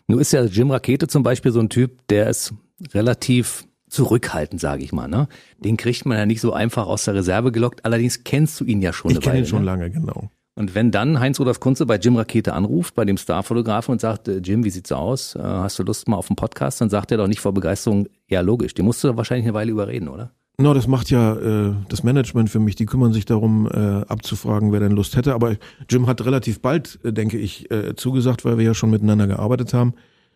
[0.07, 2.53] Nur ist ja Jim Rakete zum Beispiel so ein Typ, der ist
[2.93, 5.07] relativ zurückhaltend, sage ich mal.
[5.07, 5.27] Ne?
[5.59, 7.85] Den kriegt man ja nicht so einfach aus der Reserve gelockt.
[7.85, 9.11] Allerdings kennst du ihn ja schon.
[9.11, 9.65] Ich kenne ihn schon ne?
[9.65, 10.29] lange, genau.
[10.55, 14.37] Und wenn dann Heinz-Rudolf Kunze bei Jim Rakete anruft, bei dem Starfotografen und sagt, äh,
[14.39, 15.35] Jim, wie sieht's aus?
[15.35, 16.81] Äh, hast du Lust mal auf einen Podcast?
[16.81, 19.71] Dann sagt er doch nicht vor Begeisterung, ja logisch, den musst du wahrscheinlich eine Weile
[19.71, 20.33] überreden, oder?
[20.61, 22.75] No, das macht ja äh, das Management für mich.
[22.75, 25.33] Die kümmern sich darum, äh, abzufragen, wer denn Lust hätte.
[25.33, 25.55] Aber
[25.89, 29.73] Jim hat relativ bald, äh, denke ich, äh, zugesagt, weil wir ja schon miteinander gearbeitet
[29.73, 29.93] haben.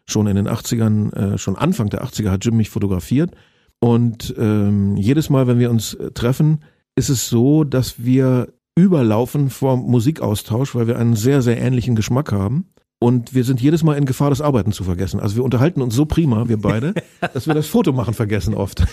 [0.07, 3.35] Schon in den 80ern, äh, schon Anfang der 80er hat Jim mich fotografiert.
[3.79, 6.63] Und ähm, jedes Mal, wenn wir uns äh, treffen,
[6.95, 12.31] ist es so, dass wir überlaufen vor Musikaustausch, weil wir einen sehr, sehr ähnlichen Geschmack
[12.31, 12.65] haben.
[12.99, 15.19] Und wir sind jedes Mal in Gefahr, das Arbeiten zu vergessen.
[15.19, 16.93] Also wir unterhalten uns so prima, wir beide,
[17.33, 18.85] dass wir das Foto machen vergessen oft.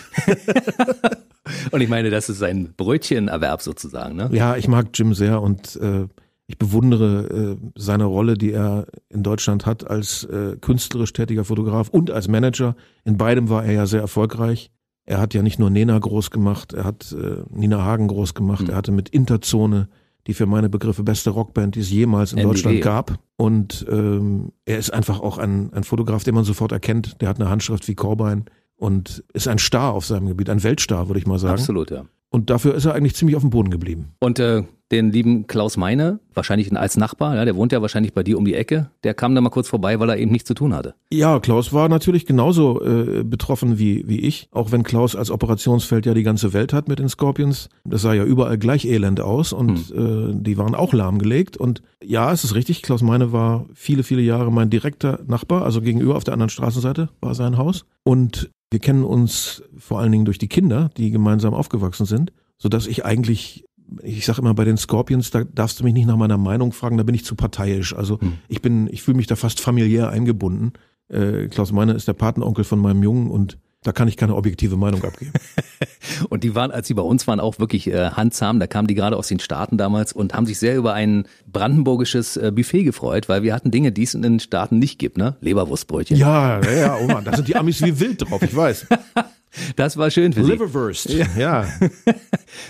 [1.70, 4.28] und ich meine, das ist ein Brötchenerwerb sozusagen, ne?
[4.32, 6.08] Ja, ich mag Jim sehr und äh,
[6.46, 11.88] ich bewundere äh, seine Rolle, die er in Deutschland hat als äh, künstlerisch tätiger Fotograf
[11.88, 12.76] und als Manager.
[13.04, 14.70] In beidem war er ja sehr erfolgreich.
[15.04, 18.64] Er hat ja nicht nur Nena groß gemacht, er hat äh, Nina Hagen groß gemacht,
[18.64, 18.70] mhm.
[18.70, 19.88] er hatte mit Interzone
[20.26, 22.54] die für meine Begriffe beste Rockband, die es jemals in NDW.
[22.54, 23.18] Deutschland gab.
[23.36, 27.20] Und ähm, er ist einfach auch ein, ein Fotograf, den man sofort erkennt.
[27.20, 28.44] Der hat eine Handschrift wie Corbijn
[28.76, 31.54] und ist ein Star auf seinem Gebiet, ein Weltstar, würde ich mal sagen.
[31.54, 32.04] Absolut, ja.
[32.30, 34.14] Und dafür ist er eigentlich ziemlich auf dem Boden geblieben.
[34.20, 38.22] Und äh, den lieben Klaus Meine, wahrscheinlich als Nachbar, ja, der wohnt ja wahrscheinlich bei
[38.22, 40.54] dir um die Ecke, der kam da mal kurz vorbei, weil er eben nichts zu
[40.54, 40.94] tun hatte.
[41.10, 46.06] Ja, Klaus war natürlich genauso äh, betroffen wie, wie ich, auch wenn Klaus als Operationsfeld
[46.06, 47.70] ja die ganze Welt hat mit den Scorpions.
[47.84, 51.56] Das sah ja überall gleich elend aus und äh, die waren auch lahmgelegt.
[51.56, 55.80] Und ja, es ist richtig, Klaus Meine war viele, viele Jahre mein direkter Nachbar, also
[55.80, 57.86] gegenüber auf der anderen Straßenseite war sein Haus.
[58.04, 62.86] Und wir kennen uns vor allen Dingen durch die Kinder, die gemeinsam aufgewachsen sind, sodass
[62.86, 63.64] ich eigentlich
[64.02, 66.96] ich sage immer bei den Scorpions, da darfst du mich nicht nach meiner Meinung fragen,
[66.96, 67.94] da bin ich zu parteiisch.
[67.94, 70.72] Also ich bin, ich fühle mich da fast familiär eingebunden.
[71.08, 74.76] Äh, Klaus Meine ist der Patenonkel von meinem Jungen und da kann ich keine objektive
[74.76, 75.32] Meinung abgeben.
[76.28, 78.60] Und die waren, als sie bei uns waren, auch wirklich äh, handzahm.
[78.60, 82.36] Da kamen die gerade aus den Staaten damals und haben sich sehr über ein brandenburgisches
[82.36, 85.36] äh, Buffet gefreut, weil wir hatten Dinge, die es in den Staaten nicht gibt, ne?
[85.40, 86.16] Leberwurstbrötchen.
[86.16, 88.86] ja, ja, ja, oh Mann, da sind die Amis wie wild drauf, ich weiß.
[89.76, 90.52] Das war schön für sie.
[90.52, 91.14] Liverwurst.
[91.36, 91.66] Ja.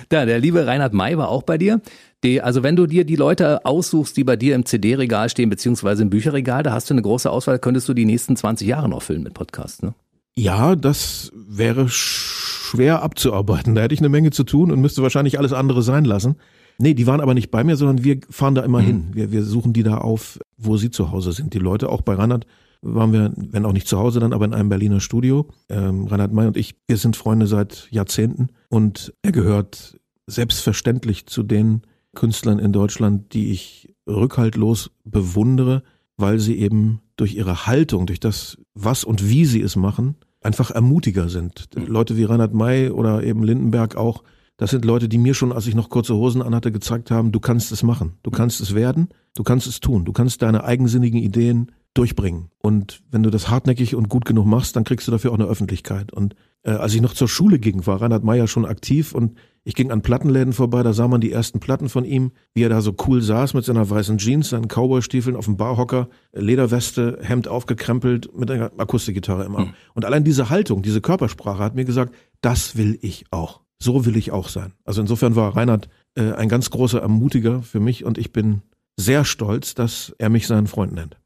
[0.08, 1.80] Da, der liebe Reinhard May war auch bei dir.
[2.22, 6.02] Die, also wenn du dir die Leute aussuchst, die bei dir im CD-Regal stehen, beziehungsweise
[6.02, 9.02] im Bücherregal, da hast du eine große Auswahl, könntest du die nächsten 20 Jahre noch
[9.02, 9.94] füllen mit Podcasts, ne?
[10.34, 13.74] Ja, das wäre schwer abzuarbeiten.
[13.74, 16.36] Da hätte ich eine Menge zu tun und müsste wahrscheinlich alles andere sein lassen.
[16.78, 19.08] Nee, die waren aber nicht bei mir, sondern wir fahren da immer hin.
[19.12, 21.52] Wir, wir suchen die da auf, wo sie zu Hause sind.
[21.54, 22.46] Die Leute, auch bei Reinhard
[22.82, 25.48] waren wir, wenn auch nicht zu Hause dann, aber in einem Berliner Studio.
[25.68, 31.42] Ähm, Reinhard May und ich, wir sind Freunde seit Jahrzehnten und er gehört selbstverständlich zu
[31.42, 31.82] den
[32.14, 35.82] Künstlern in Deutschland, die ich rückhaltlos bewundere,
[36.16, 40.70] weil sie eben durch ihre Haltung, durch das, was und wie sie es machen, einfach
[40.70, 41.68] ermutiger sind.
[41.74, 44.24] Leute wie Reinhard May oder eben Lindenberg auch,
[44.56, 47.40] das sind Leute, die mir schon, als ich noch kurze Hosen anhatte, gezeigt haben, du
[47.40, 51.20] kannst es machen, du kannst es werden, du kannst es tun, du kannst deine eigensinnigen
[51.20, 52.48] Ideen durchbringen.
[52.58, 55.46] Und wenn du das hartnäckig und gut genug machst, dann kriegst du dafür auch eine
[55.46, 56.12] Öffentlichkeit.
[56.12, 59.74] Und äh, als ich noch zur Schule ging, war Reinhard Meyer schon aktiv und ich
[59.74, 62.80] ging an Plattenläden vorbei, da sah man die ersten Platten von ihm, wie er da
[62.80, 68.36] so cool saß mit seiner weißen Jeans, seinen Cowboystiefeln auf dem Barhocker, Lederweste, Hemd aufgekrempelt,
[68.36, 69.74] mit einer Akustikgitarre im Arm.
[69.94, 73.60] Und allein diese Haltung, diese Körpersprache hat mir gesagt, das will ich auch.
[73.80, 74.72] So will ich auch sein.
[74.84, 78.62] Also insofern war Reinhard äh, ein ganz großer Ermutiger für mich und ich bin
[78.96, 81.21] sehr stolz, dass er mich seinen Freund nennt.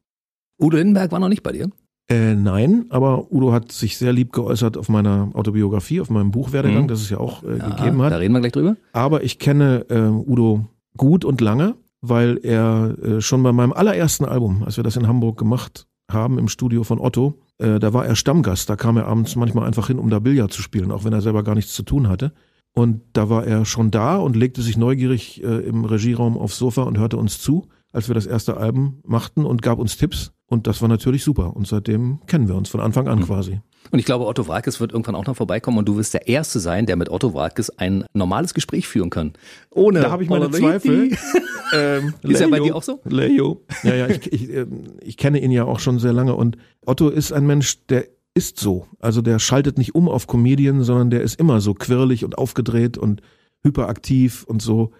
[0.61, 1.69] Udo Lindenberg war noch nicht bei dir.
[2.09, 6.85] Äh, nein, aber Udo hat sich sehr lieb geäußert auf meiner Autobiografie, auf meinem Buchwerdegang,
[6.85, 6.89] Mhm.
[6.89, 8.13] das es ja auch äh, Ja, gegeben Da hat.
[8.21, 8.77] reden wir gleich drüber.
[8.93, 10.67] Aber ich kenne äh, Udo
[10.97, 15.09] gut und lange, weil er äh, schon bei meinem allerersten Album, als wir das in
[15.09, 18.71] Hamburg gemacht haben im Studio von Otto, äh, da war er Stammgast.
[18.71, 21.21] Da kam er abends manchmal einfach hin, um da Billard zu spielen, auch wenn er
[21.23, 22.33] selber gar nichts zu tun hatte.
[22.73, 26.83] Und da war er schon da und legte sich neugierig äh, im Regieraum aufs Sofa
[26.83, 30.33] und hörte uns zu, als wir das erste Album machten und gab uns Tipps.
[30.49, 31.57] Und das war natürlich super.
[31.57, 33.61] Und seitdem kennen wir uns von Anfang an quasi.
[33.91, 36.61] Und ich glaube, Otto Walkes wird irgendwann auch noch vorbeikommen und du wirst der Erste
[36.61, 39.33] sein, der mit Otto Walkes ein normales Gespräch führen kann.
[39.71, 40.51] Ohne Da habe ich meine.
[40.51, 41.11] Zweifel.
[41.73, 43.01] ähm, Ist er bei dir auch so?
[43.05, 43.65] Leo.
[43.83, 47.09] Ja, ja, ich, ich, ähm, ich kenne ihn ja auch schon sehr lange und Otto
[47.09, 48.87] ist ein Mensch, der ist so.
[49.01, 52.99] Also der schaltet nicht um auf Comedian, sondern der ist immer so quirlig und aufgedreht
[52.99, 53.23] und
[53.65, 54.93] hyperaktiv und so.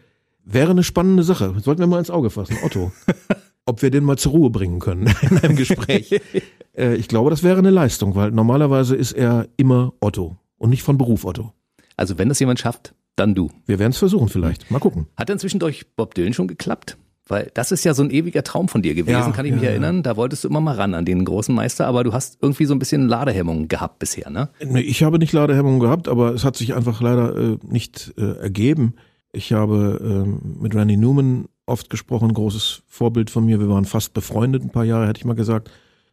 [0.49, 1.55] Wäre eine spannende Sache.
[1.61, 2.57] Sollten wir mal ins Auge fassen.
[2.65, 2.93] Otto.
[3.67, 6.21] Ob wir den mal zur Ruhe bringen können in einem Gespräch.
[6.77, 10.85] äh, ich glaube, das wäre eine Leistung, weil normalerweise ist er immer Otto und nicht
[10.85, 11.53] von Beruf Otto.
[11.97, 13.51] Also wenn das jemand schafft, dann du.
[13.67, 14.71] Wir werden es versuchen vielleicht.
[14.71, 15.09] Mal gucken.
[15.17, 16.97] Hat denn zwischendurch Bob Dylan schon geklappt?
[17.29, 19.63] Weil das ist ja so ein ewiger Traum von dir gewesen, Ja, kann ich mich
[19.63, 20.05] ja, erinnern.
[20.05, 22.75] Da wolltest du immer mal ran an den großen Meister, aber du hast irgendwie so
[22.75, 24.51] ein bisschen Ladehemmung gehabt bisher, ne?
[24.65, 28.39] Nee, ich habe nicht Ladehemmungen gehabt, aber es hat sich einfach leider äh, nicht äh,
[28.39, 28.95] ergeben.
[29.37, 33.61] Ich habe ähm, mit Randy Newman oft gesprochen, großes Vorbild von mir.
[33.61, 35.71] Wir waren fast befreundet, ein paar Jahre hätte ich mal gesagt.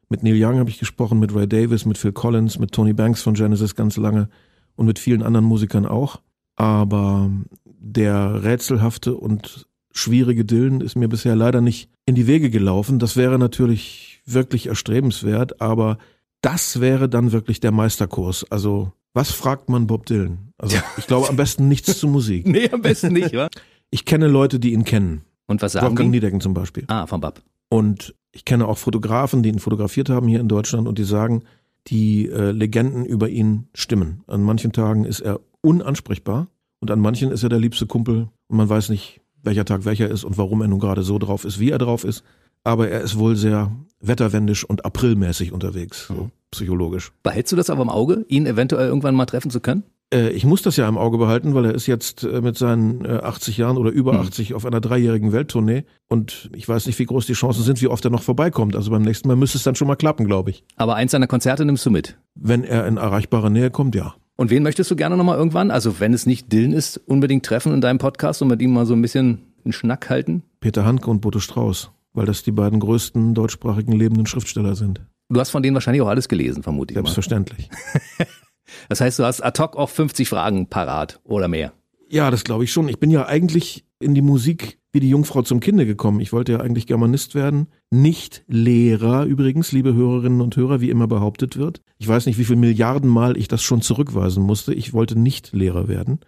[0.09, 3.21] Mit Neil Young habe ich gesprochen, mit Ray Davis, mit Phil Collins, mit Tony Banks
[3.21, 4.27] von Genesis ganz lange
[4.75, 6.19] und mit vielen anderen Musikern auch.
[6.57, 7.31] Aber
[7.65, 12.99] der rätselhafte und schwierige Dylan ist mir bisher leider nicht in die Wege gelaufen.
[12.99, 15.97] Das wäre natürlich wirklich erstrebenswert, aber
[16.41, 18.45] das wäre dann wirklich der Meisterkurs.
[18.51, 20.54] Also, was fragt man Bob Dylan?
[20.58, 22.47] Also, ich glaube am besten nichts zu Musik.
[22.54, 23.49] Nee, am besten nicht, wa?
[23.89, 25.21] Ich kenne Leute, die ihn kennen.
[25.45, 26.17] Und was sagen Wolfgang die?
[26.17, 26.86] Niedecken zum Beispiel.
[26.88, 27.41] Ah, von Bab.
[27.69, 31.43] Und ich kenne auch Fotografen, die ihn fotografiert haben hier in Deutschland und die sagen,
[31.88, 34.23] die äh, Legenden über ihn stimmen.
[34.28, 36.47] An manchen Tagen ist er unansprechbar
[36.80, 40.10] und an manchen ist er der liebste Kumpel und man weiß nicht, welcher Tag welcher
[40.10, 42.23] ist und warum er nun gerade so drauf ist, wie er drauf ist.
[42.63, 47.12] Aber er ist wohl sehr wetterwendisch und aprilmäßig unterwegs, so psychologisch.
[47.23, 49.84] Behältst du das aber im Auge, ihn eventuell irgendwann mal treffen zu können?
[50.13, 53.06] Äh, ich muss das ja im Auge behalten, weil er ist jetzt äh, mit seinen
[53.06, 54.56] 80 Jahren oder über 80 mhm.
[54.56, 58.06] auf einer dreijährigen Welttournee und ich weiß nicht, wie groß die Chancen sind, wie oft
[58.06, 58.76] er noch vorbeikommt.
[58.76, 60.63] Also beim nächsten Mal müsste es dann schon mal klappen, glaube ich.
[60.76, 62.17] Aber eins seiner Konzerte nimmst du mit?
[62.36, 64.15] Wenn er in erreichbare Nähe kommt, ja.
[64.36, 67.73] Und wen möchtest du gerne nochmal irgendwann, also wenn es nicht Dylan ist, unbedingt treffen
[67.73, 70.43] in deinem Podcast und mit ihm mal so ein bisschen einen Schnack halten?
[70.60, 75.02] Peter Handke und Boto Strauß, weil das die beiden größten deutschsprachigen lebenden Schriftsteller sind.
[75.30, 76.95] Du hast von denen wahrscheinlich auch alles gelesen, vermute ich.
[76.95, 77.69] Selbstverständlich.
[78.89, 81.73] das heißt, du hast ad hoc auch 50 Fragen parat oder mehr.
[82.10, 82.89] Ja, das glaube ich schon.
[82.89, 86.19] Ich bin ja eigentlich in die Musik wie die Jungfrau zum Kinde gekommen.
[86.19, 87.67] Ich wollte ja eigentlich Germanist werden.
[87.89, 91.82] Nicht Lehrer übrigens, liebe Hörerinnen und Hörer, wie immer behauptet wird.
[91.97, 94.73] Ich weiß nicht, wie viel Milliarden Mal ich das schon zurückweisen musste.
[94.73, 96.19] Ich wollte nicht Lehrer werden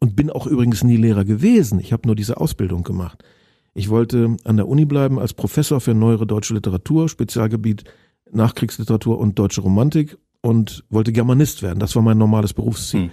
[0.00, 1.78] und bin auch übrigens nie Lehrer gewesen.
[1.78, 3.22] Ich habe nur diese Ausbildung gemacht.
[3.76, 7.84] Ich wollte an der Uni bleiben als Professor für neuere deutsche Literatur, Spezialgebiet
[8.32, 11.78] Nachkriegsliteratur und deutsche Romantik und wollte Germanist werden.
[11.78, 13.02] Das war mein normales Berufsziel.
[13.02, 13.10] Hm.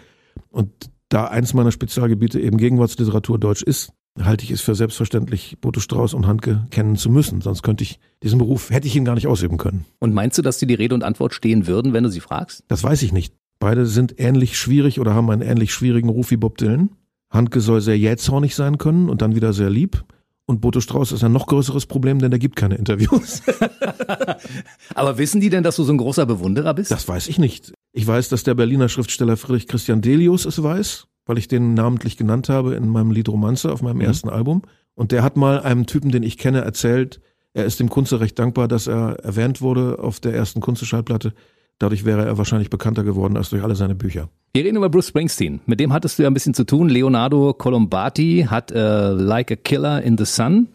[0.50, 0.70] Und
[1.10, 6.14] da eins meiner Spezialgebiete eben Gegenwartsliteratur Deutsch ist, halte ich es für selbstverständlich, Boto Strauß
[6.14, 7.42] und Handke kennen zu müssen.
[7.42, 9.86] Sonst könnte ich diesen Beruf, hätte ich ihn gar nicht ausüben können.
[10.00, 12.64] Und meinst du, dass dir die Rede und Antwort stehen würden, wenn du sie fragst?
[12.70, 13.36] Das weiß ich nicht.
[13.60, 16.92] Beide sind ähnlich schwierig oder haben einen ähnlich schwierigen Ruf wie Bob Dylan.
[17.30, 20.06] Handke soll sehr jähzornig sein können und dann wieder sehr lieb.
[20.46, 23.42] Und Boto Strauß ist ein noch größeres Problem, denn der gibt keine Interviews.
[24.96, 26.92] Aber wissen die denn, dass du so ein großer Bewunderer bist?
[26.92, 27.74] Das weiß ich nicht.
[27.94, 32.18] Ich weiß, dass der Berliner Schriftsteller Friedrich Christian Delius es weiß, weil ich den namentlich
[32.18, 34.02] genannt habe in meinem Lied Romanze auf meinem mhm.
[34.02, 34.64] ersten Album.
[34.96, 37.22] Und der hat mal einem Typen, den ich kenne, erzählt,
[37.54, 41.34] er ist dem Kunze recht dankbar, dass er erwähnt wurde auf der ersten Kunze-Schallplatte.
[41.84, 44.30] Dadurch wäre er wahrscheinlich bekannter geworden als durch alle seine Bücher.
[44.54, 45.60] Wir reden über Bruce Springsteen.
[45.66, 46.88] Mit dem hattest du ja ein bisschen zu tun.
[46.88, 50.70] Leonardo Colombati hat äh, Like a Killer in the Sun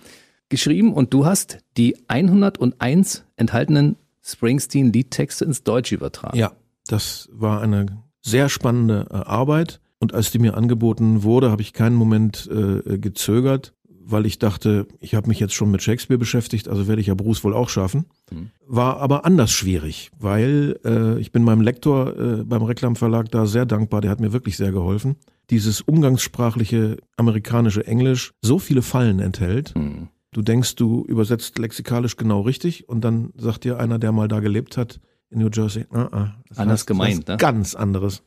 [0.51, 6.37] geschrieben und du hast die 101 enthaltenen Springsteen-Liedtexte ins Deutsche übertragen.
[6.37, 6.53] Ja,
[6.88, 7.87] das war eine
[8.21, 9.81] sehr spannende äh, Arbeit.
[10.01, 13.73] Und als die mir angeboten wurde, habe ich keinen Moment äh, gezögert
[14.11, 17.14] weil ich dachte, ich habe mich jetzt schon mit Shakespeare beschäftigt, also werde ich ja
[17.14, 18.07] Bruce wohl auch schaffen.
[18.31, 18.51] Mhm.
[18.66, 23.66] War aber anders schwierig, weil äh, ich bin meinem Lektor äh, beim Reklamverlag da sehr
[23.66, 25.16] dankbar, der hat mir wirklich sehr geholfen.
[25.51, 29.77] Dieses umgangssprachliche amerikanische Englisch so viele Fallen enthält.
[29.77, 30.09] Mhm.
[30.33, 34.40] Du denkst, du übersetzt lexikalisch genau richtig und dann sagt dir einer, der mal da
[34.40, 37.37] gelebt hat in New Jersey, uh -uh, anders heißt, gemeint, ne?
[37.37, 38.23] ganz anderes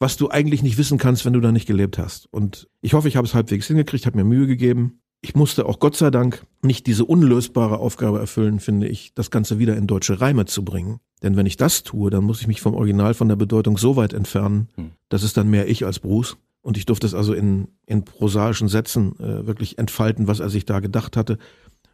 [0.00, 2.26] was du eigentlich nicht wissen kannst, wenn du da nicht gelebt hast.
[2.32, 4.99] Und ich hoffe, ich habe es halbwegs hingekriegt, habe mir Mühe gegeben.
[5.22, 9.58] Ich musste auch Gott sei Dank nicht diese unlösbare Aufgabe erfüllen, finde ich, das Ganze
[9.58, 10.98] wieder in deutsche Reime zu bringen.
[11.22, 13.96] Denn wenn ich das tue, dann muss ich mich vom Original von der Bedeutung so
[13.96, 14.92] weit entfernen, hm.
[15.10, 16.38] das ist dann mehr ich als Bruce.
[16.62, 20.64] Und ich durfte es also in, in prosaischen Sätzen äh, wirklich entfalten, was er sich
[20.64, 21.38] da gedacht hatte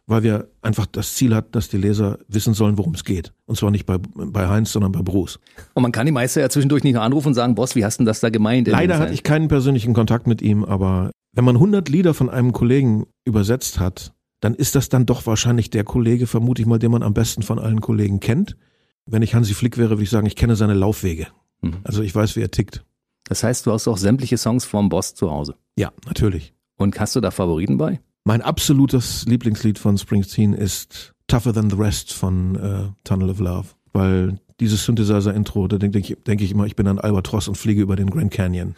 [0.07, 3.33] weil wir einfach das Ziel hatten, dass die Leser wissen sollen, worum es geht.
[3.45, 5.37] Und zwar nicht bei, bei Heinz, sondern bei Bruce.
[5.73, 7.99] Und man kann die Meister ja zwischendurch nicht nur anrufen und sagen, Boss, wie hast
[7.99, 8.67] du das da gemeint?
[8.69, 12.51] Leider hatte ich keinen persönlichen Kontakt mit ihm, aber wenn man 100 Lieder von einem
[12.51, 16.89] Kollegen übersetzt hat, dann ist das dann doch wahrscheinlich der Kollege, vermute ich mal, den
[16.89, 18.57] man am besten von allen Kollegen kennt.
[19.05, 21.27] Wenn ich Hansi Flick wäre, würde ich sagen, ich kenne seine Laufwege.
[21.61, 21.77] Mhm.
[21.83, 22.83] Also ich weiß, wie er tickt.
[23.25, 25.57] Das heißt, du hast auch sämtliche Songs vom Boss zu Hause?
[25.77, 26.55] Ja, natürlich.
[26.75, 27.99] Und hast du da Favoriten bei?
[28.23, 33.67] Mein absolutes Lieblingslied von Springsteen ist Tougher Than the Rest von äh, Tunnel of Love,
[33.93, 37.83] weil dieses Synthesizer-Intro, da denke denk, denk ich immer, ich bin ein Albatross und fliege
[37.83, 38.75] über den Grand Canyon.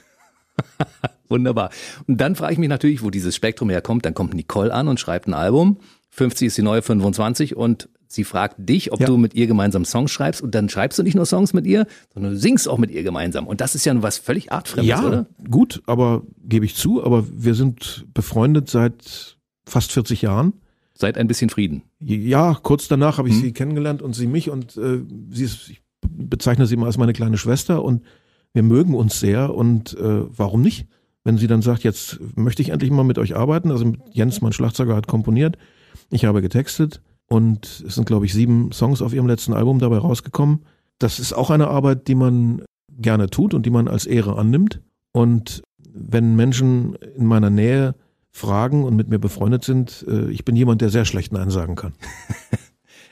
[1.30, 1.70] Wunderbar.
[2.08, 4.06] Und dann frage ich mich natürlich, wo dieses Spektrum herkommt.
[4.06, 5.78] Dann kommt Nicole an und schreibt ein Album.
[6.10, 9.06] 50 ist die neue 25 und sie fragt dich, ob ja.
[9.06, 11.86] du mit ihr gemeinsam Songs schreibst und dann schreibst du nicht nur Songs mit ihr,
[12.14, 13.48] sondern du singst auch mit ihr gemeinsam.
[13.48, 15.28] Und das ist ja was völlig artfremdes, ja, oder?
[15.50, 20.54] gut, aber gebe ich zu, aber wir sind befreundet seit fast 40 Jahren.
[20.96, 21.84] Seit ein bisschen Frieden.
[22.02, 23.42] Ja, kurz danach habe ich hm.
[23.42, 27.14] sie kennengelernt und sie mich und äh, sie ist, ich bezeichne sie immer als meine
[27.14, 28.04] kleine Schwester und
[28.52, 30.88] wir mögen uns sehr und äh, warum nicht?
[31.30, 34.52] Wenn sie dann sagt, jetzt möchte ich endlich mal mit euch arbeiten, also Jens, mein
[34.52, 35.60] Schlagzeuger, hat komponiert,
[36.10, 40.00] ich habe getextet und es sind, glaube ich, sieben Songs auf ihrem letzten Album dabei
[40.00, 40.66] rausgekommen.
[40.98, 44.82] Das ist auch eine Arbeit, die man gerne tut und die man als Ehre annimmt.
[45.12, 45.62] Und
[45.94, 47.94] wenn Menschen in meiner Nähe
[48.32, 51.76] fragen und mit mir befreundet sind, äh, ich bin jemand, der sehr schlecht Nein sagen
[51.76, 51.94] kann.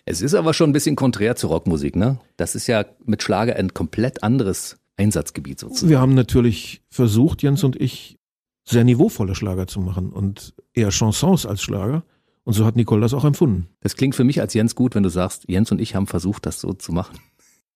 [0.09, 2.17] Es ist aber schon ein bisschen konträr zur Rockmusik, ne?
[2.37, 5.89] Das ist ja mit Schlager ein komplett anderes Einsatzgebiet sozusagen.
[5.89, 8.17] Wir haben natürlich versucht, Jens und ich,
[8.65, 12.03] sehr niveauvolle Schlager zu machen und eher Chansons als Schlager.
[12.43, 13.67] Und so hat Nicole das auch empfunden.
[13.81, 16.45] Das klingt für mich als Jens gut, wenn du sagst, Jens und ich haben versucht,
[16.45, 17.19] das so zu machen.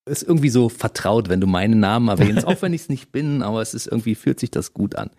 [0.05, 3.11] Es ist irgendwie so vertraut, wenn du meinen Namen erwähnst, auch wenn ich es nicht
[3.11, 5.11] bin, aber es ist irgendwie, fühlt sich das gut an.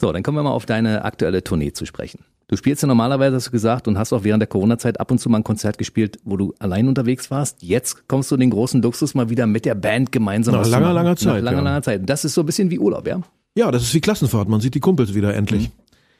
[0.00, 2.20] So, dann kommen wir mal auf deine aktuelle Tournee zu sprechen.
[2.46, 5.18] Du spielst ja normalerweise, hast du gesagt, und hast auch während der Corona-Zeit ab und
[5.18, 7.62] zu mal ein Konzert gespielt, wo du allein unterwegs warst.
[7.62, 10.54] Jetzt kommst du in den großen Luxus mal wieder mit der Band gemeinsam.
[10.54, 11.26] Nach langer, langer Zeit.
[11.26, 11.62] Nach langer, ja.
[11.64, 12.08] langer Zeit.
[12.08, 13.20] Das ist so ein bisschen wie Urlaub, ja?
[13.54, 14.48] Ja, das ist wie Klassenfahrt.
[14.48, 15.70] Man sieht die Kumpels wieder endlich.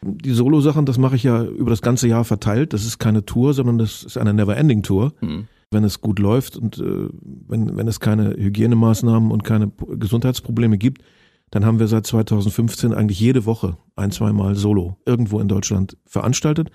[0.03, 0.19] Mhm.
[0.19, 2.73] Die Solo-Sachen, das mache ich ja über das ganze Jahr verteilt.
[2.73, 5.13] Das ist keine Tour, sondern das ist eine Never-Ending-Tour.
[5.21, 5.49] Mhm.
[5.71, 7.09] Wenn es gut läuft und äh,
[7.49, 11.03] wenn, wenn es keine Hygienemaßnahmen und keine Gesundheitsprobleme gibt,
[11.51, 16.71] dann haben wir seit 2015 eigentlich jede Woche ein, zweimal Solo irgendwo in Deutschland veranstaltet.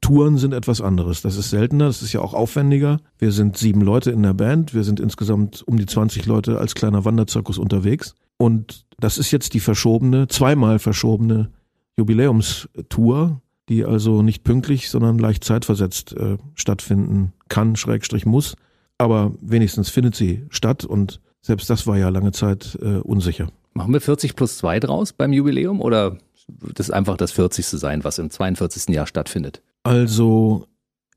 [0.00, 1.22] Touren sind etwas anderes.
[1.22, 3.00] Das ist seltener, das ist ja auch aufwendiger.
[3.18, 6.74] Wir sind sieben Leute in der Band, wir sind insgesamt um die 20 Leute als
[6.74, 8.14] kleiner Wanderzirkus unterwegs.
[8.36, 11.50] Und das ist jetzt die verschobene, zweimal verschobene
[11.96, 18.56] Jubiläumstour, die also nicht pünktlich, sondern leicht zeitversetzt äh, stattfinden kann, Schrägstrich muss.
[18.98, 23.48] Aber wenigstens findet sie statt und selbst das war ja lange Zeit äh, unsicher.
[23.74, 27.66] Machen wir 40 plus 2 draus beim Jubiläum oder wird es einfach das 40.
[27.66, 28.94] sein, was im 42.
[28.94, 29.62] Jahr stattfindet?
[29.82, 30.66] Also,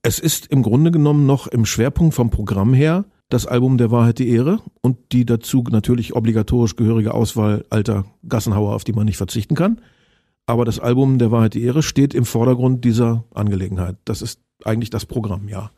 [0.02, 4.20] es ist im Grunde genommen noch im Schwerpunkt vom Programm her das Album Der Wahrheit
[4.20, 9.17] die Ehre und die dazu natürlich obligatorisch gehörige Auswahl alter Gassenhauer, auf die man nicht
[9.17, 9.82] verzichten kann.
[10.46, 13.98] Aber das Album Der Wahrheit die Ehre steht im Vordergrund dieser Angelegenheit.
[14.06, 15.72] Das ist eigentlich das Programm, ja.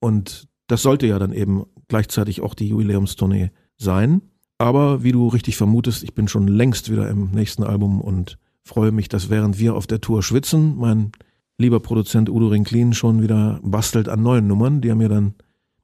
[0.00, 4.22] Und das sollte ja dann eben gleichzeitig auch die Jubiläumstournee sein.
[4.58, 8.90] Aber wie du richtig vermutest, ich bin schon längst wieder im nächsten Album und freue
[8.90, 11.12] mich, dass während wir auf der Tour schwitzen, mein
[11.58, 15.34] lieber Produzent Udo Rinklin schon wieder bastelt an neuen Nummern, die er mir dann,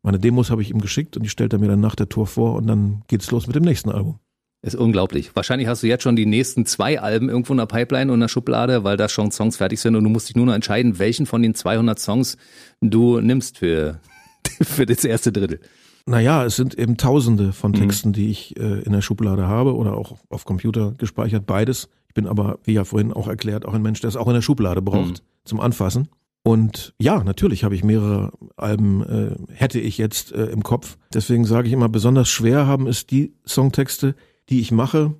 [0.03, 2.27] meine Demos habe ich ihm geschickt und die stellt er mir dann nach der Tour
[2.27, 4.19] vor und dann geht's los mit dem nächsten Album.
[4.61, 5.37] Ist unglaublich.
[5.37, 8.21] Wahrscheinlich hast du jetzt schon die nächsten zwei Alben irgendwo in der Pipeline und in
[8.21, 10.99] der Schublade, weil da schon Songs fertig sind und du musst dich nur noch entscheiden,
[10.99, 12.39] welchen von den 200 Songs
[12.81, 14.01] du nimmst für,
[14.63, 15.61] für das erste Drittel.
[16.07, 18.13] Naja, es sind eben Tausende von Texten, mhm.
[18.15, 21.89] die ich äh, in der Schublade habe oder auch auf Computer gespeichert, beides.
[22.09, 24.35] Ich bin aber, wie ja vorhin auch erklärt, auch ein Mensch, der es auch in
[24.35, 25.45] der Schublade braucht mhm.
[25.45, 26.09] zum Anfassen.
[26.43, 30.99] Und ja, natürlich habe ich mehrere Alben, äh, hätte ich jetzt äh, im Kopf.
[31.13, 34.15] Deswegen sage ich immer, besonders schwer haben es die Songtexte,
[34.51, 35.15] die ich mache,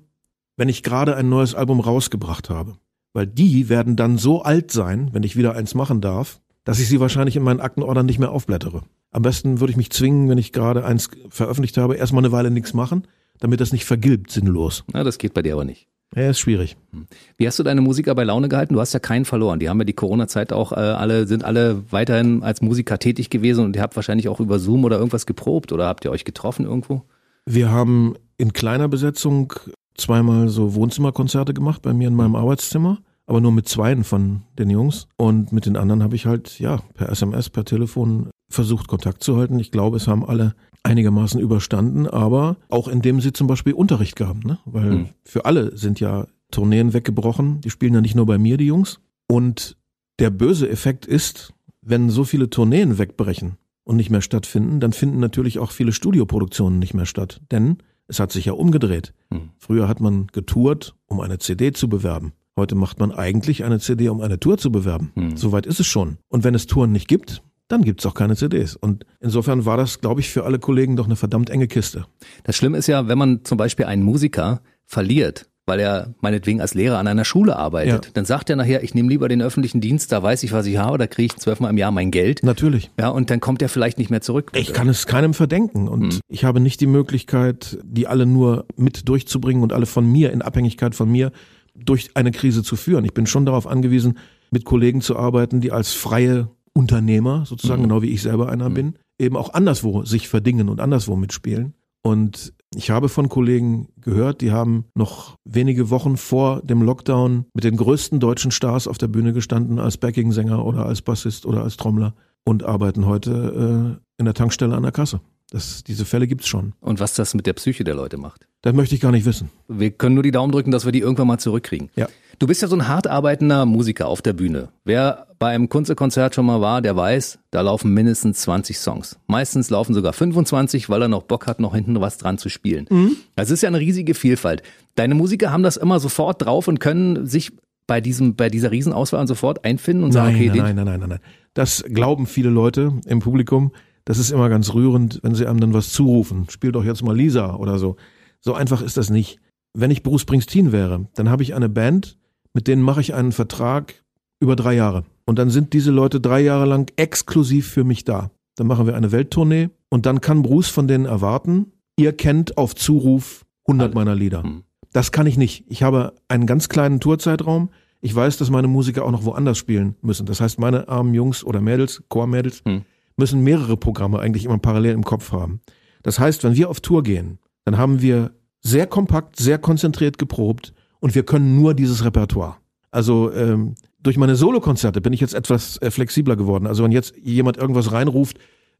[0.55, 2.77] wenn ich gerade ein neues Album rausgebracht habe.
[3.11, 6.89] Weil die werden dann so alt sein, wenn ich wieder eins machen darf, dass ich
[6.89, 8.81] sie wahrscheinlich in meinen Aktenordern nicht mehr aufblättere.
[9.11, 12.51] Am besten würde ich mich zwingen, wenn ich gerade eins veröffentlicht habe, erstmal eine Weile
[12.51, 13.07] nichts machen,
[13.39, 14.83] damit das nicht vergilbt, sinnlos.
[14.91, 15.87] Na, das geht bei dir aber nicht.
[16.15, 16.77] Ja, ist schwierig.
[16.91, 17.07] Hm.
[17.37, 18.73] Wie hast du deine Musiker bei Laune gehalten?
[18.73, 19.59] Du hast ja keinen verloren.
[19.59, 23.65] Die haben ja die Corona-Zeit auch äh, alle, sind alle weiterhin als Musiker tätig gewesen
[23.65, 26.65] und ihr habt wahrscheinlich auch über Zoom oder irgendwas geprobt oder habt ihr euch getroffen
[26.65, 27.03] irgendwo?
[27.45, 29.53] Wir haben in kleiner Besetzung
[29.95, 34.69] zweimal so Wohnzimmerkonzerte gemacht bei mir in meinem Arbeitszimmer aber nur mit zweien von den
[34.69, 35.07] Jungs.
[35.17, 39.37] Und mit den anderen habe ich halt, ja, per SMS, per Telefon versucht, Kontakt zu
[39.37, 39.59] halten.
[39.59, 44.41] Ich glaube, es haben alle einigermaßen überstanden, aber auch indem sie zum Beispiel Unterricht gaben,
[44.45, 44.59] ne?
[44.65, 45.09] Weil mhm.
[45.23, 47.61] für alle sind ja Tourneen weggebrochen.
[47.61, 48.99] Die spielen ja nicht nur bei mir, die Jungs.
[49.27, 49.77] Und
[50.19, 55.19] der böse Effekt ist, wenn so viele Tourneen wegbrechen und nicht mehr stattfinden, dann finden
[55.19, 57.41] natürlich auch viele Studioproduktionen nicht mehr statt.
[57.51, 59.13] Denn es hat sich ja umgedreht.
[59.31, 59.49] Mhm.
[59.57, 62.33] Früher hat man getourt, um eine CD zu bewerben.
[62.57, 65.11] Heute macht man eigentlich eine CD, um eine Tour zu bewerben.
[65.15, 65.35] Hm.
[65.35, 66.17] Soweit ist es schon.
[66.29, 68.75] Und wenn es Touren nicht gibt, dann gibt's auch keine CDs.
[68.75, 72.05] Und insofern war das, glaube ich, für alle Kollegen doch eine verdammt enge Kiste.
[72.43, 76.75] Das Schlimme ist ja, wenn man zum Beispiel einen Musiker verliert, weil er meinetwegen als
[76.75, 78.11] Lehrer an einer Schule arbeitet, ja.
[78.13, 80.77] dann sagt er nachher, ich nehme lieber den öffentlichen Dienst, da weiß ich, was ich
[80.77, 82.41] habe, da kriege ich zwölfmal im Jahr mein Geld.
[82.43, 82.91] Natürlich.
[82.99, 84.51] Ja, und dann kommt er vielleicht nicht mehr zurück.
[84.55, 86.19] Ich kann es keinem verdenken und hm.
[86.29, 90.41] ich habe nicht die Möglichkeit, die alle nur mit durchzubringen und alle von mir, in
[90.41, 91.31] Abhängigkeit von mir,
[91.75, 93.05] durch eine Krise zu führen.
[93.05, 94.17] Ich bin schon darauf angewiesen,
[94.51, 97.87] mit Kollegen zu arbeiten, die als freie Unternehmer, sozusagen, mhm.
[97.87, 98.73] genau wie ich selber einer mhm.
[98.73, 101.73] bin, eben auch anderswo sich verdingen und anderswo mitspielen.
[102.01, 107.63] Und ich habe von Kollegen gehört, die haben noch wenige Wochen vor dem Lockdown mit
[107.63, 111.77] den größten deutschen Stars auf der Bühne gestanden, als Backing-Sänger oder als Bassist oder als
[111.77, 115.21] Trommler und arbeiten heute äh, in der Tankstelle an der Kasse.
[115.55, 116.73] Das, diese Fälle gibt's schon.
[116.81, 118.45] Und was das mit der Psyche der Leute macht?
[118.61, 119.51] Das möchte ich gar nicht wissen.
[119.69, 121.89] Wir können nur die Daumen drücken, dass wir die irgendwann mal zurückkriegen.
[121.95, 122.09] Ja.
[122.39, 124.67] Du bist ja so ein hart arbeitender Musiker auf der Bühne.
[124.83, 129.17] Wer bei einem Kunstkonzert schon mal war, der weiß, da laufen mindestens 20 Songs.
[129.27, 132.87] Meistens laufen sogar 25, weil er noch Bock hat, noch hinten was dran zu spielen.
[132.89, 133.15] Mhm.
[133.37, 134.61] Das ist ja eine riesige Vielfalt.
[134.95, 137.53] Deine Musiker haben das immer sofort drauf und können sich
[137.87, 141.09] bei diesem, bei dieser Riesenauswahl sofort einfinden und sagen, nein, okay, nein, nein, nein, nein,
[141.11, 141.19] nein.
[141.53, 143.71] Das glauben viele Leute im Publikum.
[144.05, 146.47] Das ist immer ganz rührend, wenn sie einem dann was zurufen.
[146.49, 147.95] Spiel doch jetzt mal Lisa oder so.
[148.39, 149.39] So einfach ist das nicht.
[149.73, 152.17] Wenn ich Bruce Springsteen wäre, dann habe ich eine Band,
[152.53, 154.03] mit denen mache ich einen Vertrag
[154.39, 155.03] über drei Jahre.
[155.25, 158.29] Und dann sind diese Leute drei Jahre lang exklusiv für mich da.
[158.55, 162.75] Dann machen wir eine Welttournee und dann kann Bruce von denen erwarten, ihr kennt auf
[162.75, 164.43] Zuruf 100 meiner Lieder.
[164.43, 164.63] Hm.
[164.93, 165.65] Das kann ich nicht.
[165.67, 167.69] Ich habe einen ganz kleinen Tourzeitraum.
[168.01, 170.25] Ich weiß, dass meine Musiker auch noch woanders spielen müssen.
[170.25, 172.83] Das heißt, meine armen Jungs oder Mädels, Chormädels, hm.
[173.17, 175.61] Müssen mehrere Programme eigentlich immer parallel im Kopf haben.
[176.03, 180.73] Das heißt, wenn wir auf Tour gehen, dann haben wir sehr kompakt, sehr konzentriert geprobt
[180.99, 182.57] und wir können nur dieses Repertoire.
[182.91, 186.67] Also ähm, durch meine Solokonzerte bin ich jetzt etwas äh, flexibler geworden.
[186.67, 188.37] Also wenn jetzt jemand irgendwas reinruft,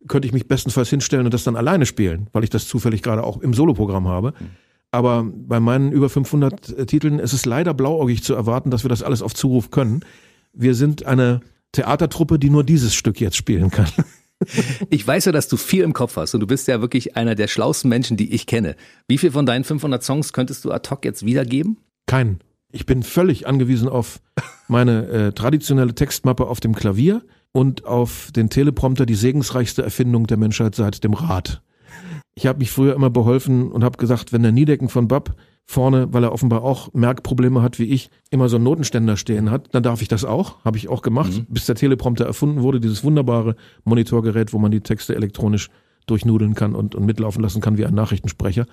[0.08, 3.24] könnte ich mich bestenfalls hinstellen und das dann alleine spielen, weil ich das zufällig gerade
[3.24, 4.34] auch im Soloprogramm habe.
[4.92, 8.90] Aber bei meinen über 500 äh, Titeln ist es leider blauäugig zu erwarten, dass wir
[8.90, 10.06] das alles auf Zuruf können.
[10.54, 11.42] Wir sind eine
[11.74, 13.88] Theatertruppe, die nur dieses Stück jetzt spielen kann.
[14.90, 17.36] Ich weiß ja, dass du viel im Kopf hast und du bist ja wirklich einer
[17.36, 18.76] der schlauesten Menschen, die ich kenne.
[19.08, 21.78] Wie viel von deinen 500 Songs könntest du ad hoc jetzt wiedergeben?
[22.06, 22.40] Keinen.
[22.72, 24.20] Ich bin völlig angewiesen auf
[24.68, 27.24] meine äh, traditionelle Textmappe auf dem Klavier
[27.54, 31.62] und auf den Teleprompter, die segensreichste Erfindung der Menschheit seit dem Rad.
[32.36, 35.36] Ich habe mich früher immer beholfen und habe gesagt, wenn der Niedecken von Bab
[35.66, 39.74] vorne, weil er offenbar auch Merkprobleme hat wie ich, immer so einen Notenständer stehen hat,
[39.74, 40.64] dann darf ich das auch.
[40.64, 41.46] Habe ich auch gemacht, mhm.
[41.50, 45.70] bis der Teleprompter erfunden wurde, dieses wunderbare Monitorgerät, wo man die Texte elektronisch
[46.06, 48.68] durchnudeln kann und, und mitlaufen lassen kann wie ein Nachrichtensprecher.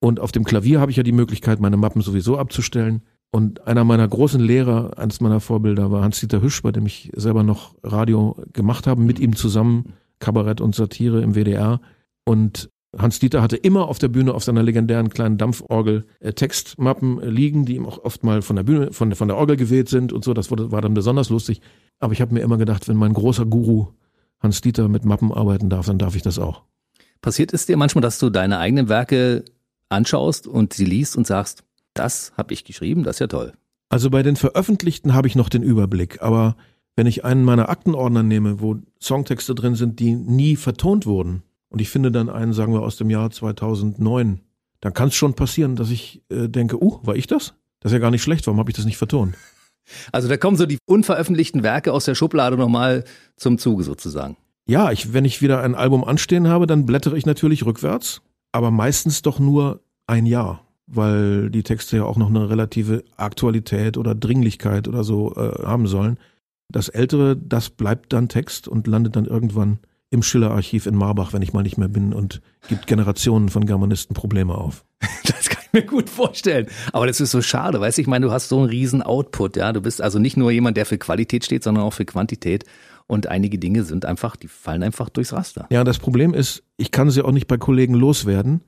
[0.00, 3.02] Und auf dem Klavier habe ich ja die Möglichkeit, meine Mappen sowieso abzustellen.
[3.30, 7.42] Und einer meiner großen Lehrer, eines meiner Vorbilder war Hans-Dieter Hüsch, bei dem ich selber
[7.42, 11.80] noch Radio gemacht habe, mit ihm zusammen Kabarett und Satire im WDR.
[12.24, 17.20] Und Hans Dieter hatte immer auf der Bühne auf seiner legendären kleinen Dampforgel äh, Textmappen
[17.20, 19.88] äh, liegen, die ihm auch oft mal von der Bühne, von, von der Orgel geweht
[19.88, 20.34] sind und so.
[20.34, 21.60] Das wurde, war dann besonders lustig.
[21.98, 23.88] Aber ich habe mir immer gedacht, wenn mein großer Guru
[24.40, 26.62] Hans Dieter mit Mappen arbeiten darf, dann darf ich das auch.
[27.22, 29.44] Passiert es dir manchmal, dass du deine eigenen Werke
[29.88, 31.64] anschaust und sie liest und sagst,
[31.94, 33.52] das habe ich geschrieben, das ist ja toll.
[33.88, 36.56] Also bei den Veröffentlichten habe ich noch den Überblick, aber
[36.96, 41.42] wenn ich einen meiner Aktenordner nehme, wo Songtexte drin sind, die nie vertont wurden,
[41.74, 44.40] und ich finde dann einen, sagen wir, aus dem Jahr 2009,
[44.80, 47.54] dann kann es schon passieren, dass ich äh, denke, uh, war ich das?
[47.80, 49.34] Das ist ja gar nicht schlecht, warum habe ich das nicht vertont?
[50.12, 53.04] Also da kommen so die unveröffentlichten Werke aus der Schublade nochmal
[53.36, 54.38] zum Zuge sozusagen.
[54.66, 58.70] Ja, ich, wenn ich wieder ein Album anstehen habe, dann blättere ich natürlich rückwärts, aber
[58.70, 64.14] meistens doch nur ein Jahr, weil die Texte ja auch noch eine relative Aktualität oder
[64.14, 66.18] Dringlichkeit oder so äh, haben sollen.
[66.70, 69.80] Das Ältere, das bleibt dann Text und landet dann irgendwann
[70.14, 74.14] im Schiller-Archiv in Marbach, wenn ich mal nicht mehr bin und gibt Generationen von Germanisten
[74.14, 74.84] Probleme auf.
[75.24, 76.66] Das kann ich mir gut vorstellen.
[76.92, 78.02] Aber das ist so schade, weißt du?
[78.02, 79.72] Ich meine, du hast so einen riesen Output, ja.
[79.72, 82.64] Du bist also nicht nur jemand, der für Qualität steht, sondern auch für Quantität.
[83.06, 85.66] Und einige Dinge sind einfach, die fallen einfach durchs Raster.
[85.70, 88.62] Ja, das Problem ist, ich kann sie auch nicht bei Kollegen loswerden.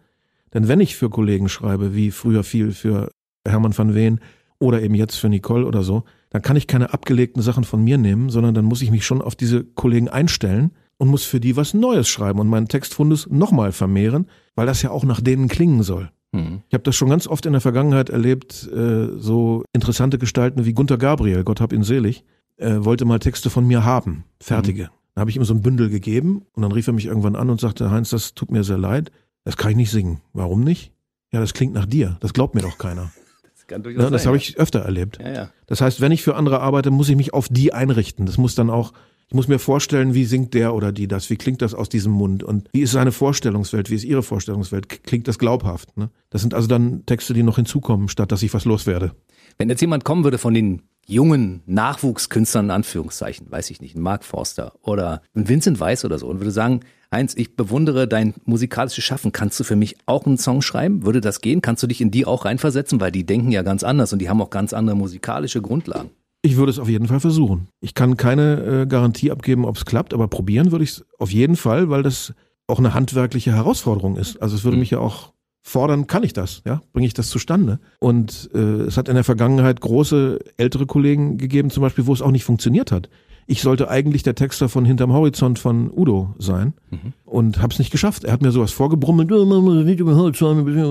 [0.52, 3.10] Denn wenn ich für Kollegen schreibe, wie früher viel für
[3.46, 4.20] Hermann van Ween
[4.58, 7.96] oder eben jetzt für Nicole oder so, dann kann ich keine abgelegten Sachen von mir
[7.96, 11.56] nehmen, sondern dann muss ich mich schon auf diese Kollegen einstellen und muss für die
[11.56, 15.82] was Neues schreiben und meinen Textfundus nochmal vermehren, weil das ja auch nach denen klingen
[15.82, 16.10] soll.
[16.32, 16.62] Mhm.
[16.68, 20.72] Ich habe das schon ganz oft in der Vergangenheit erlebt, äh, so interessante Gestalten wie
[20.72, 22.24] Gunther Gabriel, Gott hab ihn selig,
[22.56, 24.84] äh, wollte mal Texte von mir haben, fertige.
[24.84, 24.88] Mhm.
[25.14, 27.48] Dann habe ich ihm so ein Bündel gegeben und dann rief er mich irgendwann an
[27.48, 29.10] und sagte, Heinz, das tut mir sehr leid,
[29.44, 30.20] das kann ich nicht singen.
[30.32, 30.92] Warum nicht?
[31.32, 33.10] Ja, das klingt nach dir, das glaubt mir doch keiner.
[33.56, 35.18] Das, kann durchaus ja, das habe ich öfter erlebt.
[35.20, 35.50] Ja, ja.
[35.66, 38.24] Das heißt, wenn ich für andere arbeite, muss ich mich auf die einrichten.
[38.24, 38.92] Das muss dann auch
[39.28, 42.12] ich muss mir vorstellen, wie singt der oder die das, wie klingt das aus diesem
[42.12, 45.96] Mund und wie ist seine Vorstellungswelt, wie ist ihre Vorstellungswelt, klingt das glaubhaft.
[45.96, 46.10] Ne?
[46.30, 49.12] Das sind also dann Texte, die noch hinzukommen, statt dass ich was loswerde.
[49.58, 54.24] Wenn jetzt jemand kommen würde von den jungen Nachwuchskünstlern in Anführungszeichen, weiß ich nicht, Mark
[54.24, 56.80] Forster oder Vincent Weiss oder so und würde sagen,
[57.12, 59.32] Heinz, ich bewundere dein musikalisches Schaffen.
[59.32, 61.04] Kannst du für mich auch einen Song schreiben?
[61.04, 61.62] Würde das gehen?
[61.62, 63.00] Kannst du dich in die auch reinversetzen?
[63.00, 66.10] Weil die denken ja ganz anders und die haben auch ganz andere musikalische Grundlagen.
[66.46, 67.66] Ich würde es auf jeden Fall versuchen.
[67.80, 71.32] Ich kann keine äh, Garantie abgeben, ob es klappt, aber probieren würde ich es auf
[71.32, 72.34] jeden Fall, weil das
[72.68, 74.40] auch eine handwerkliche Herausforderung ist.
[74.40, 74.80] Also es würde mhm.
[74.82, 75.32] mich ja auch
[75.62, 76.62] fordern, kann ich das?
[76.64, 77.80] Ja, bringe ich das zustande?
[77.98, 82.22] Und äh, es hat in der Vergangenheit große ältere Kollegen gegeben, zum Beispiel, wo es
[82.22, 83.08] auch nicht funktioniert hat.
[83.48, 87.12] Ich sollte eigentlich der Texter von Hinterm Horizont von Udo sein mhm.
[87.24, 88.22] und habe es nicht geschafft.
[88.22, 89.44] Er hat mir sowas vorgebrummelt, oh,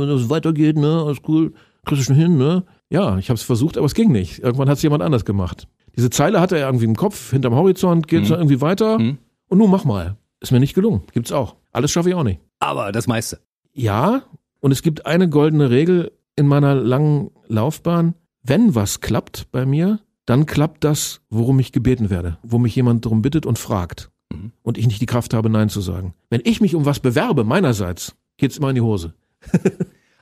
[0.05, 1.53] das weitergeht, ne, alles cool,
[1.85, 2.65] kriegst du schon hin, ne?
[2.89, 4.39] Ja, ich habe es versucht, aber es ging nicht.
[4.39, 5.67] Irgendwann hat es jemand anders gemacht.
[5.95, 8.35] Diese Zeile hatte er irgendwie im Kopf, hinterm Horizont, geht es mhm.
[8.35, 8.99] irgendwie weiter.
[8.99, 9.17] Mhm.
[9.47, 10.17] Und nun mach mal.
[10.39, 11.01] Ist mir nicht gelungen.
[11.13, 11.55] Gibt's auch.
[11.71, 12.39] Alles schaffe ich auch nicht.
[12.59, 13.39] Aber das meiste.
[13.73, 14.23] Ja,
[14.59, 18.15] und es gibt eine goldene Regel in meiner langen Laufbahn.
[18.43, 23.05] Wenn was klappt bei mir, dann klappt das, worum ich gebeten werde, wo mich jemand
[23.05, 24.11] darum bittet und fragt.
[24.31, 24.51] Mhm.
[24.63, 26.13] Und ich nicht die Kraft habe, Nein zu sagen.
[26.29, 29.13] Wenn ich mich um was bewerbe, meinerseits, geht's immer in die Hose.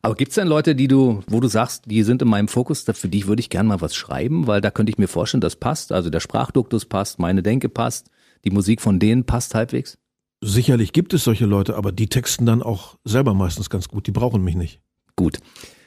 [0.05, 2.83] Aber gibt es denn Leute, die du, wo du sagst, die sind in meinem Fokus,
[2.83, 5.55] für dich würde ich gerne mal was schreiben, weil da könnte ich mir vorstellen, das
[5.55, 5.93] passt.
[5.93, 8.09] Also der Sprachduktus passt, meine Denke passt,
[8.43, 9.97] die Musik von denen passt halbwegs?
[10.41, 14.05] Sicherlich gibt es solche Leute, aber die texten dann auch selber meistens ganz gut.
[14.05, 14.81] Die brauchen mich nicht.
[15.15, 15.39] Gut.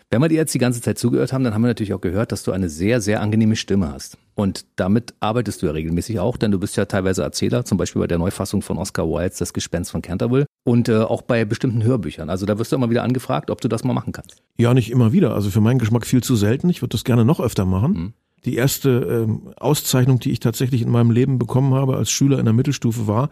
[0.08, 2.30] Wenn wir dir jetzt die ganze Zeit zugehört haben, dann haben wir natürlich auch gehört,
[2.30, 4.18] dass du eine sehr, sehr angenehme Stimme hast.
[4.36, 8.00] Und damit arbeitest du ja regelmäßig auch, denn du bist ja teilweise Erzähler, zum Beispiel
[8.00, 11.82] bei der Neufassung von Oscar Wildes Das Gespenst von Canterville und äh, auch bei bestimmten
[11.82, 12.30] Hörbüchern.
[12.30, 14.42] Also da wirst du immer wieder angefragt, ob du das mal machen kannst.
[14.58, 15.34] Ja, nicht immer wieder.
[15.34, 16.68] Also für meinen Geschmack viel zu selten.
[16.68, 17.92] Ich würde das gerne noch öfter machen.
[17.92, 18.12] Mhm.
[18.44, 22.44] Die erste ähm, Auszeichnung, die ich tatsächlich in meinem Leben bekommen habe als Schüler in
[22.44, 23.28] der Mittelstufe war,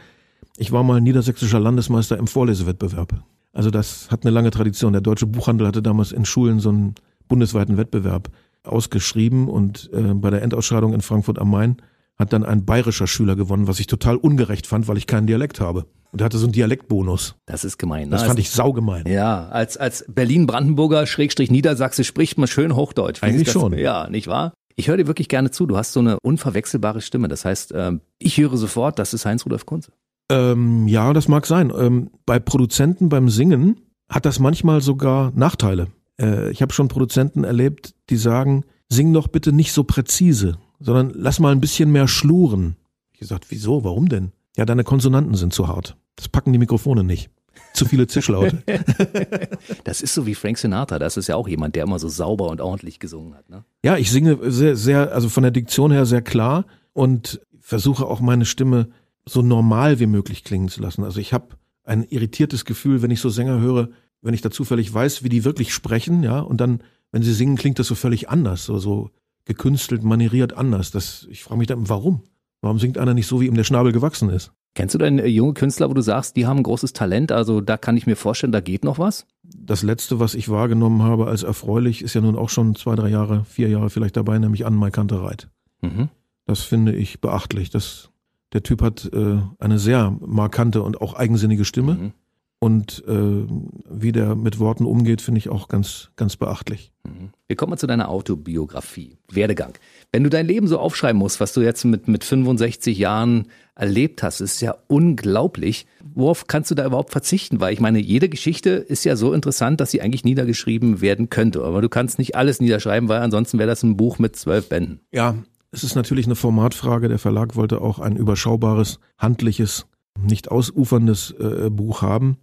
[0.56, 3.22] ich war mal niedersächsischer Landesmeister im Vorlesewettbewerb.
[3.54, 4.92] Also das hat eine lange Tradition.
[4.92, 6.94] Der deutsche Buchhandel hatte damals in Schulen so einen
[7.28, 8.28] bundesweiten Wettbewerb
[8.64, 11.76] ausgeschrieben und äh, bei der Endausscheidung in Frankfurt am Main
[12.16, 15.60] hat dann ein bayerischer Schüler gewonnen, was ich total ungerecht fand, weil ich keinen Dialekt
[15.60, 15.86] habe.
[16.12, 17.34] Und er hatte so einen Dialektbonus.
[17.46, 18.04] Das ist gemein.
[18.04, 18.10] Ne?
[18.10, 19.04] Das fand ich saugemein.
[19.06, 23.22] Ja, als, als Berlin-Brandenburger Schrägstrich Niedersachse spricht man schön Hochdeutsch.
[23.22, 23.76] Eigentlich schon.
[23.76, 24.54] Ja, nicht wahr?
[24.76, 25.66] Ich höre dir wirklich gerne zu.
[25.66, 27.26] Du hast so eine unverwechselbare Stimme.
[27.26, 29.92] Das heißt, ähm, ich höre sofort, das ist Heinz-Rudolf Kunze.
[30.30, 31.72] Ähm, ja, das mag sein.
[31.76, 35.88] Ähm, bei Produzenten beim Singen hat das manchmal sogar Nachteile.
[36.20, 41.12] Äh, ich habe schon Produzenten erlebt, die sagen, sing doch bitte nicht so präzise, sondern
[41.14, 42.76] lass mal ein bisschen mehr schluren.
[43.12, 44.32] Ich gesagt, wieso, warum denn?
[44.56, 45.96] Ja, deine Konsonanten sind zu hart.
[46.16, 47.30] Das packen die Mikrofone nicht.
[47.72, 48.62] Zu viele Zischlaute.
[49.84, 51.00] das ist so wie Frank Sinatra.
[51.00, 53.50] Das ist ja auch jemand, der immer so sauber und ordentlich gesungen hat.
[53.50, 53.64] Ne?
[53.84, 58.20] Ja, ich singe sehr, sehr, also von der Diktion her sehr klar und versuche auch
[58.20, 58.88] meine Stimme
[59.26, 61.04] so normal wie möglich klingen zu lassen.
[61.04, 63.88] Also ich habe ein irritiertes Gefühl, wenn ich so Sänger höre,
[64.22, 67.56] wenn ich da zufällig weiß, wie die wirklich sprechen, ja, und dann, wenn sie singen,
[67.56, 69.10] klingt das so völlig anders, so, so
[69.44, 70.90] gekünstelt, manieriert anders.
[70.90, 72.22] Das, ich frage mich dann, warum?
[72.62, 74.52] Warum singt einer nicht so, wie ihm der Schnabel gewachsen ist?
[74.74, 77.60] Kennst du denn äh, junge Künstler, wo du sagst, die haben ein großes Talent, also
[77.60, 79.26] da kann ich mir vorstellen, da geht noch was?
[79.42, 83.10] Das letzte, was ich wahrgenommen habe als erfreulich, ist ja nun auch schon zwei, drei
[83.10, 85.48] Jahre, vier Jahre vielleicht dabei, nämlich Anne Kantereit.
[85.82, 86.08] Mhm.
[86.46, 87.70] Das finde ich beachtlich.
[87.70, 88.10] Das
[88.54, 91.94] der Typ hat äh, eine sehr markante und auch eigensinnige Stimme.
[91.94, 92.12] Mhm.
[92.60, 93.46] Und äh,
[93.90, 96.92] wie der mit Worten umgeht, finde ich auch ganz, ganz beachtlich.
[97.02, 97.30] Mhm.
[97.46, 99.74] Wir kommen mal zu deiner Autobiografie, Werdegang.
[100.12, 104.22] Wenn du dein Leben so aufschreiben musst, was du jetzt mit, mit 65 Jahren erlebt
[104.22, 105.86] hast, ist ja unglaublich.
[106.14, 107.60] Worauf kannst du da überhaupt verzichten?
[107.60, 111.62] Weil ich meine, jede Geschichte ist ja so interessant, dass sie eigentlich niedergeschrieben werden könnte.
[111.64, 115.00] Aber du kannst nicht alles niederschreiben, weil ansonsten wäre das ein Buch mit zwölf Bänden.
[115.12, 115.36] Ja,
[115.74, 117.08] es ist natürlich eine Formatfrage.
[117.08, 119.86] Der Verlag wollte auch ein überschaubares, handliches,
[120.18, 122.38] nicht ausuferndes äh, Buch haben.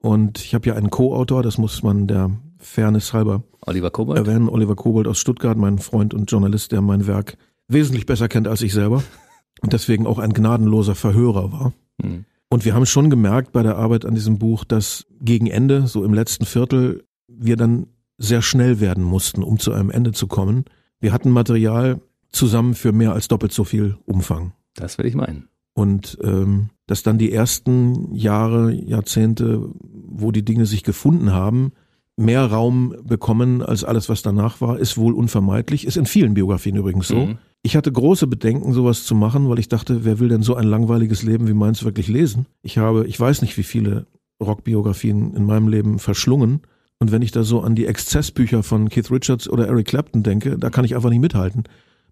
[0.00, 4.18] Und ich habe ja einen Co-Autor, das muss man der Fairness halber Oliver Kobold.
[4.18, 4.48] erwähnen.
[4.48, 8.62] Oliver Kobold aus Stuttgart, mein Freund und Journalist, der mein Werk wesentlich besser kennt als
[8.62, 9.02] ich selber.
[9.60, 11.72] Und deswegen auch ein gnadenloser Verhörer war.
[12.00, 12.24] Hm.
[12.48, 16.04] Und wir haben schon gemerkt bei der Arbeit an diesem Buch, dass gegen Ende, so
[16.04, 20.64] im letzten Viertel, wir dann sehr schnell werden mussten, um zu einem Ende zu kommen.
[21.00, 22.00] Wir hatten Material,
[22.30, 24.52] zusammen für mehr als doppelt so viel Umfang.
[24.74, 25.48] Das würde ich meinen.
[25.74, 31.72] Und ähm, dass dann die ersten Jahre, Jahrzehnte, wo die Dinge sich gefunden haben,
[32.16, 35.86] mehr Raum bekommen als alles, was danach war, ist wohl unvermeidlich.
[35.86, 37.26] Ist in vielen Biografien übrigens so.
[37.26, 37.38] Mhm.
[37.62, 40.66] Ich hatte große Bedenken, sowas zu machen, weil ich dachte, wer will denn so ein
[40.66, 42.46] langweiliges Leben wie meins wirklich lesen?
[42.62, 44.06] Ich habe, ich weiß nicht, wie viele
[44.42, 46.62] Rockbiografien in meinem Leben verschlungen.
[46.98, 50.58] Und wenn ich da so an die Exzessbücher von Keith Richards oder Eric Clapton denke,
[50.58, 51.64] da kann ich einfach nicht mithalten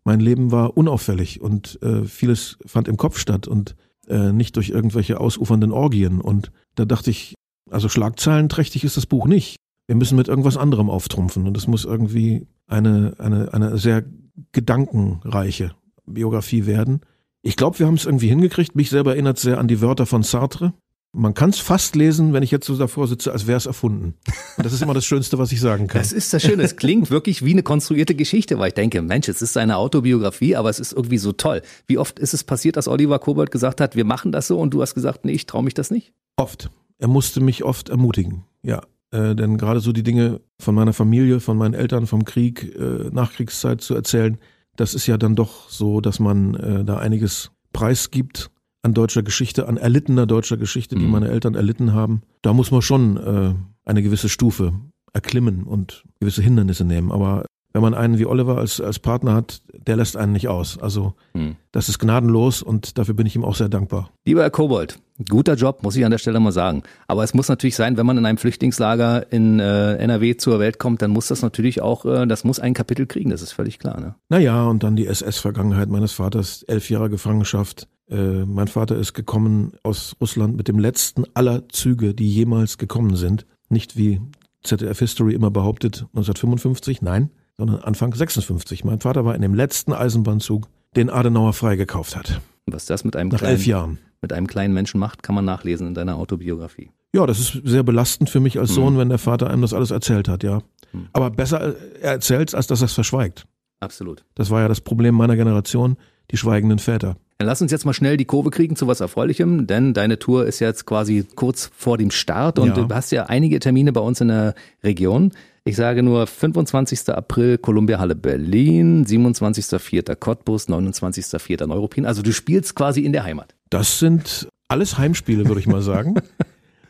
[0.06, 3.74] mein Leben war unauffällig und äh, vieles fand im Kopf statt und
[4.06, 6.20] äh, nicht durch irgendwelche ausufernden Orgien.
[6.20, 7.34] Und da dachte ich,
[7.70, 9.56] also schlagzeilenträchtig ist das Buch nicht.
[9.88, 14.04] Wir müssen mit irgendwas anderem auftrumpfen und es muss irgendwie eine, eine, eine sehr
[14.52, 15.74] gedankenreiche
[16.06, 17.00] Biografie werden.
[17.42, 18.76] Ich glaube, wir haben es irgendwie hingekriegt.
[18.76, 20.72] Mich selber erinnert sehr an die Wörter von Sartre.
[21.18, 24.14] Man kann es fast lesen, wenn ich jetzt so davor sitze, als wäre es erfunden.
[24.58, 25.98] Und das ist immer das Schönste, was ich sagen kann.
[25.98, 26.62] Das ist das Schöne.
[26.62, 30.56] Es klingt wirklich wie eine konstruierte Geschichte, weil ich denke, Mensch, es ist eine Autobiografie,
[30.56, 31.62] aber es ist irgendwie so toll.
[31.86, 34.74] Wie oft ist es passiert, dass Oliver Kobold gesagt hat, wir machen das so und
[34.74, 36.12] du hast gesagt, nee, ich traue mich das nicht?
[36.36, 36.70] Oft.
[36.98, 38.82] Er musste mich oft ermutigen, ja.
[39.10, 43.08] Äh, denn gerade so die Dinge von meiner Familie, von meinen Eltern, vom Krieg, äh,
[43.10, 44.38] Nachkriegszeit zu erzählen,
[44.76, 48.50] das ist ja dann doch so, dass man äh, da einiges preisgibt
[48.86, 51.10] an deutscher Geschichte, an erlittener deutscher Geschichte, die mhm.
[51.10, 52.22] meine Eltern erlitten haben.
[52.40, 54.74] Da muss man schon äh, eine gewisse Stufe
[55.12, 57.10] erklimmen und gewisse Hindernisse nehmen.
[57.10, 57.45] Aber
[57.76, 60.78] wenn man einen wie Oliver als, als Partner hat, der lässt einen nicht aus.
[60.78, 61.56] Also hm.
[61.72, 64.08] das ist gnadenlos und dafür bin ich ihm auch sehr dankbar.
[64.24, 64.98] Lieber Herr Kobold,
[65.28, 66.84] guter Job, muss ich an der Stelle mal sagen.
[67.06, 70.78] Aber es muss natürlich sein, wenn man in einem Flüchtlingslager in äh, NRW zur Welt
[70.78, 73.78] kommt, dann muss das natürlich auch, äh, das muss ein Kapitel kriegen, das ist völlig
[73.78, 74.00] klar.
[74.00, 74.14] Ne?
[74.30, 79.72] Naja, und dann die SS-Vergangenheit meines Vaters, elf Jahre Gefangenschaft, äh, mein Vater ist gekommen
[79.82, 83.44] aus Russland mit dem letzten aller Züge, die jemals gekommen sind.
[83.68, 84.22] Nicht wie
[84.62, 87.28] ZDF History immer behauptet, 1955, nein,
[87.58, 88.84] sondern Anfang 56.
[88.84, 92.40] Mein Vater war in dem letzten Eisenbahnzug, den Adenauer freigekauft hat.
[92.66, 93.98] Was das mit einem Nach kleinen, elf Jahren.
[94.20, 96.90] mit einem kleinen Menschen macht, kann man nachlesen in deiner Autobiografie.
[97.14, 98.98] Ja, das ist sehr belastend für mich als Sohn, mhm.
[98.98, 100.60] wenn der Vater einem das alles erzählt hat, ja.
[100.92, 101.08] Mhm.
[101.12, 103.46] Aber besser er erzählt als dass er es verschweigt.
[103.80, 104.24] Absolut.
[104.34, 105.96] Das war ja das Problem meiner Generation,
[106.30, 107.16] die schweigenden Väter.
[107.38, 110.46] Dann lass uns jetzt mal schnell die Kurve kriegen zu was Erfreulichem, denn deine Tour
[110.46, 112.74] ist jetzt quasi kurz vor dem Start und ja.
[112.74, 115.32] du hast ja einige Termine bei uns in der Region.
[115.66, 117.08] Ich sage nur 25.
[117.08, 120.14] April Columbia Halle Berlin, 27.04.
[120.14, 121.66] Cottbus, 29.04.
[121.66, 122.06] Neuruppin.
[122.06, 123.56] Also du spielst quasi in der Heimat.
[123.68, 126.14] Das sind alles Heimspiele, würde ich mal sagen.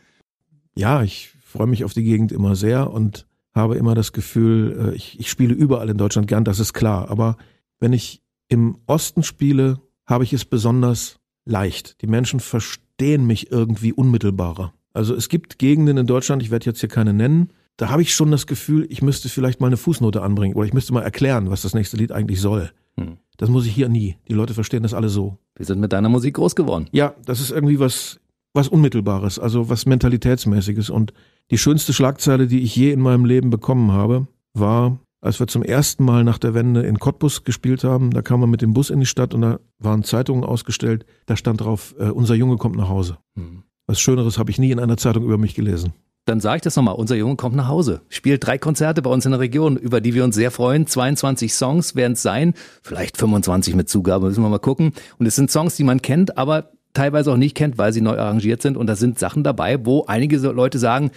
[0.75, 4.95] ja, ich freue mich auf die Gegend immer sehr und habe immer das Gefühl, äh,
[4.95, 7.11] ich, ich spiele überall in Deutschland gern, das ist klar.
[7.11, 7.39] Aber
[7.81, 12.03] wenn ich im Osten spiele, habe ich es besonders leicht.
[12.03, 14.75] Die Menschen verstehen mich irgendwie unmittelbarer.
[14.93, 18.15] Also es gibt Gegenden in Deutschland, ich werde jetzt hier keine nennen, da habe ich
[18.15, 21.51] schon das Gefühl, ich müsste vielleicht mal eine Fußnote anbringen oder ich müsste mal erklären,
[21.51, 22.71] was das nächste Lied eigentlich soll.
[22.99, 23.19] Hm.
[23.37, 24.17] Das muss ich hier nie.
[24.29, 25.37] Die Leute verstehen das alle so.
[25.57, 26.89] Wir sind mit deiner Musik groß geworden.
[26.93, 28.19] Ja, das ist irgendwie was,
[28.55, 30.89] was Unmittelbares, also was Mentalitätsmäßiges.
[30.89, 31.13] Und
[31.51, 35.63] die schönste Schlagzeile, die ich je in meinem Leben bekommen habe, war, als wir zum
[35.63, 38.89] ersten Mal nach der Wende in Cottbus gespielt haben, da kam man mit dem Bus
[38.89, 42.77] in die Stadt und da waren Zeitungen ausgestellt, da stand drauf, äh, unser Junge kommt
[42.77, 43.19] nach Hause.
[43.35, 43.65] Mhm.
[43.87, 45.93] Was Schöneres habe ich nie in einer Zeitung über mich gelesen.
[46.27, 49.25] Dann sage ich das nochmal, unser Junge kommt nach Hause, spielt drei Konzerte bei uns
[49.25, 50.85] in der Region, über die wir uns sehr freuen.
[50.85, 54.93] 22 Songs werden es sein, vielleicht 25 mit Zugabe, müssen wir mal gucken.
[55.19, 58.19] Und es sind Songs, die man kennt, aber teilweise auch nicht kennt, weil sie neu
[58.19, 58.77] arrangiert sind.
[58.77, 61.13] Und da sind Sachen dabei, wo einige Leute sagen,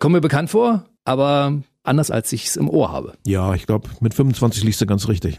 [0.00, 3.12] kommen mir bekannt vor, aber anders als ich es im Ohr habe.
[3.24, 5.38] Ja, ich glaube, mit 25 liest du ganz richtig.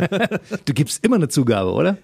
[0.64, 1.98] du gibst immer eine Zugabe, oder?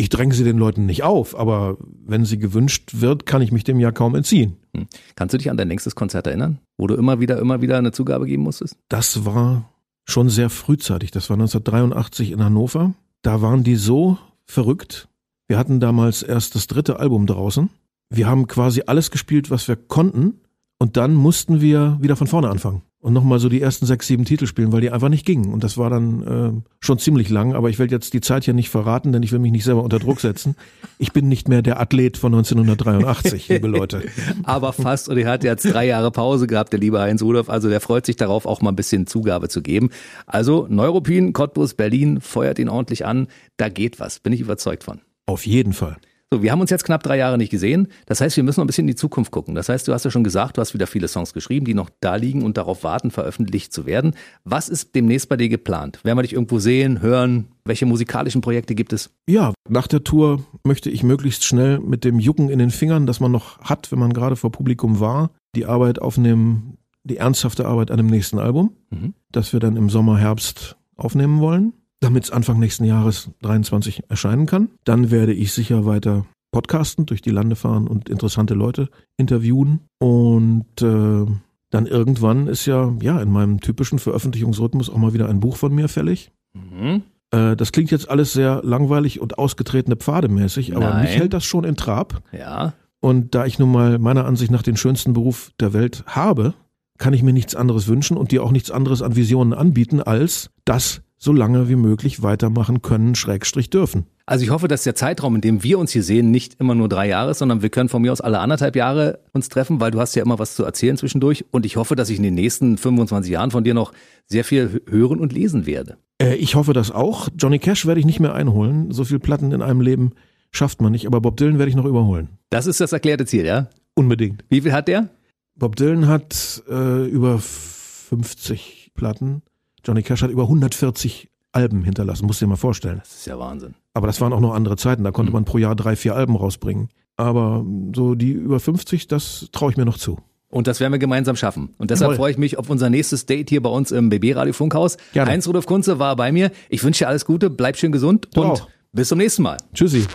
[0.00, 1.76] Ich dränge sie den Leuten nicht auf, aber
[2.06, 4.56] wenn sie gewünscht wird, kann ich mich dem ja kaum entziehen.
[4.74, 4.86] Hm.
[5.14, 7.92] Kannst du dich an dein längstes Konzert erinnern, wo du immer wieder, immer wieder eine
[7.92, 8.78] Zugabe geben musstest?
[8.88, 9.68] Das war
[10.06, 11.10] schon sehr frühzeitig.
[11.10, 12.94] Das war 1983 in Hannover.
[13.20, 15.08] Da waren die so verrückt.
[15.48, 17.68] Wir hatten damals erst das dritte Album draußen.
[18.08, 20.40] Wir haben quasi alles gespielt, was wir konnten.
[20.82, 24.24] Und dann mussten wir wieder von vorne anfangen und nochmal so die ersten sechs, sieben
[24.24, 25.52] Titel spielen, weil die einfach nicht gingen.
[25.52, 28.54] Und das war dann äh, schon ziemlich lang, aber ich will jetzt die Zeit hier
[28.54, 30.56] nicht verraten, denn ich will mich nicht selber unter Druck setzen.
[30.96, 34.04] Ich bin nicht mehr der Athlet von 1983, liebe Leute.
[34.44, 37.68] aber fast, und er hat jetzt drei Jahre Pause gehabt, der liebe Heinz Rudolf, also
[37.68, 39.90] der freut sich darauf, auch mal ein bisschen Zugabe zu geben.
[40.26, 43.28] Also Neuropin, Cottbus, Berlin, feuert ihn ordentlich an,
[43.58, 45.00] da geht was, bin ich überzeugt von.
[45.26, 45.98] Auf jeden Fall.
[46.32, 47.88] So, wir haben uns jetzt knapp drei Jahre nicht gesehen.
[48.06, 49.56] Das heißt, wir müssen noch ein bisschen in die Zukunft gucken.
[49.56, 51.90] Das heißt, du hast ja schon gesagt, du hast wieder viele Songs geschrieben, die noch
[51.98, 54.14] da liegen und darauf warten, veröffentlicht zu werden.
[54.44, 55.98] Was ist demnächst bei dir geplant?
[56.04, 57.48] Werden wir dich irgendwo sehen, hören?
[57.64, 59.10] Welche musikalischen Projekte gibt es?
[59.26, 63.18] Ja, nach der Tour möchte ich möglichst schnell mit dem Jucken in den Fingern, das
[63.18, 67.90] man noch hat, wenn man gerade vor Publikum war, die Arbeit aufnehmen, die ernsthafte Arbeit
[67.90, 69.14] an dem nächsten Album, mhm.
[69.32, 74.46] das wir dann im Sommer, Herbst aufnehmen wollen damit es Anfang nächsten Jahres 23 erscheinen
[74.46, 74.70] kann.
[74.84, 79.80] Dann werde ich sicher weiter podcasten, durch die Lande fahren und interessante Leute interviewen.
[79.98, 81.26] Und äh,
[81.70, 85.74] dann irgendwann ist ja, ja, in meinem typischen Veröffentlichungsrhythmus auch mal wieder ein Buch von
[85.74, 86.32] mir fällig.
[86.54, 87.02] Mhm.
[87.30, 91.02] Äh, das klingt jetzt alles sehr langweilig und ausgetretene Pfade mäßig, aber Nein.
[91.02, 92.22] mich hält das schon in Trab.
[92.32, 92.74] Ja.
[93.00, 96.54] Und da ich nun mal meiner Ansicht nach den schönsten Beruf der Welt habe,
[96.98, 100.50] kann ich mir nichts anderes wünschen und dir auch nichts anderes an Visionen anbieten, als
[100.64, 104.06] das so lange wie möglich weitermachen können, Schrägstrich dürfen.
[104.24, 106.88] Also ich hoffe, dass der Zeitraum, in dem wir uns hier sehen, nicht immer nur
[106.88, 109.90] drei Jahre ist, sondern wir können von mir aus alle anderthalb Jahre uns treffen, weil
[109.90, 111.44] du hast ja immer was zu erzählen zwischendurch.
[111.50, 113.92] Und ich hoffe, dass ich in den nächsten 25 Jahren von dir noch
[114.26, 115.98] sehr viel hören und lesen werde.
[116.22, 117.28] Äh, ich hoffe das auch.
[117.36, 118.90] Johnny Cash werde ich nicht mehr einholen.
[118.90, 120.12] So viel Platten in einem Leben
[120.52, 121.06] schafft man nicht.
[121.06, 122.30] Aber Bob Dylan werde ich noch überholen.
[122.48, 123.68] Das ist das erklärte Ziel, ja?
[123.94, 124.44] Unbedingt.
[124.48, 125.10] Wie viel hat der?
[125.54, 129.42] Bob Dylan hat äh, über 50 Platten.
[129.84, 132.98] Johnny Cash hat über 140 Alben hinterlassen, musst du dir mal vorstellen.
[133.00, 133.74] Das ist ja Wahnsinn.
[133.92, 135.34] Aber das waren auch noch andere Zeiten, da konnte mhm.
[135.34, 136.88] man pro Jahr drei, vier Alben rausbringen.
[137.16, 137.64] Aber
[137.94, 140.18] so die über 50, das traue ich mir noch zu.
[140.48, 141.74] Und das werden wir gemeinsam schaffen.
[141.78, 142.16] Und deshalb Jawohl.
[142.16, 144.96] freue ich mich auf unser nächstes Date hier bei uns im BB Radio Funkhaus.
[145.12, 145.30] Gerne.
[145.30, 146.50] Heinz Rudolf Kunze war bei mir.
[146.68, 148.68] Ich wünsche dir alles Gute, bleib schön gesund du und auch.
[148.92, 149.58] bis zum nächsten Mal.
[149.74, 150.06] Tschüssi.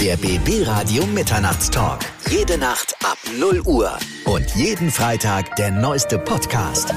[0.00, 2.00] Der BB Radio Mitternachtstalk.
[2.30, 3.90] Jede Nacht ab 0 Uhr.
[4.26, 6.92] Und jeden Freitag der neueste Podcast.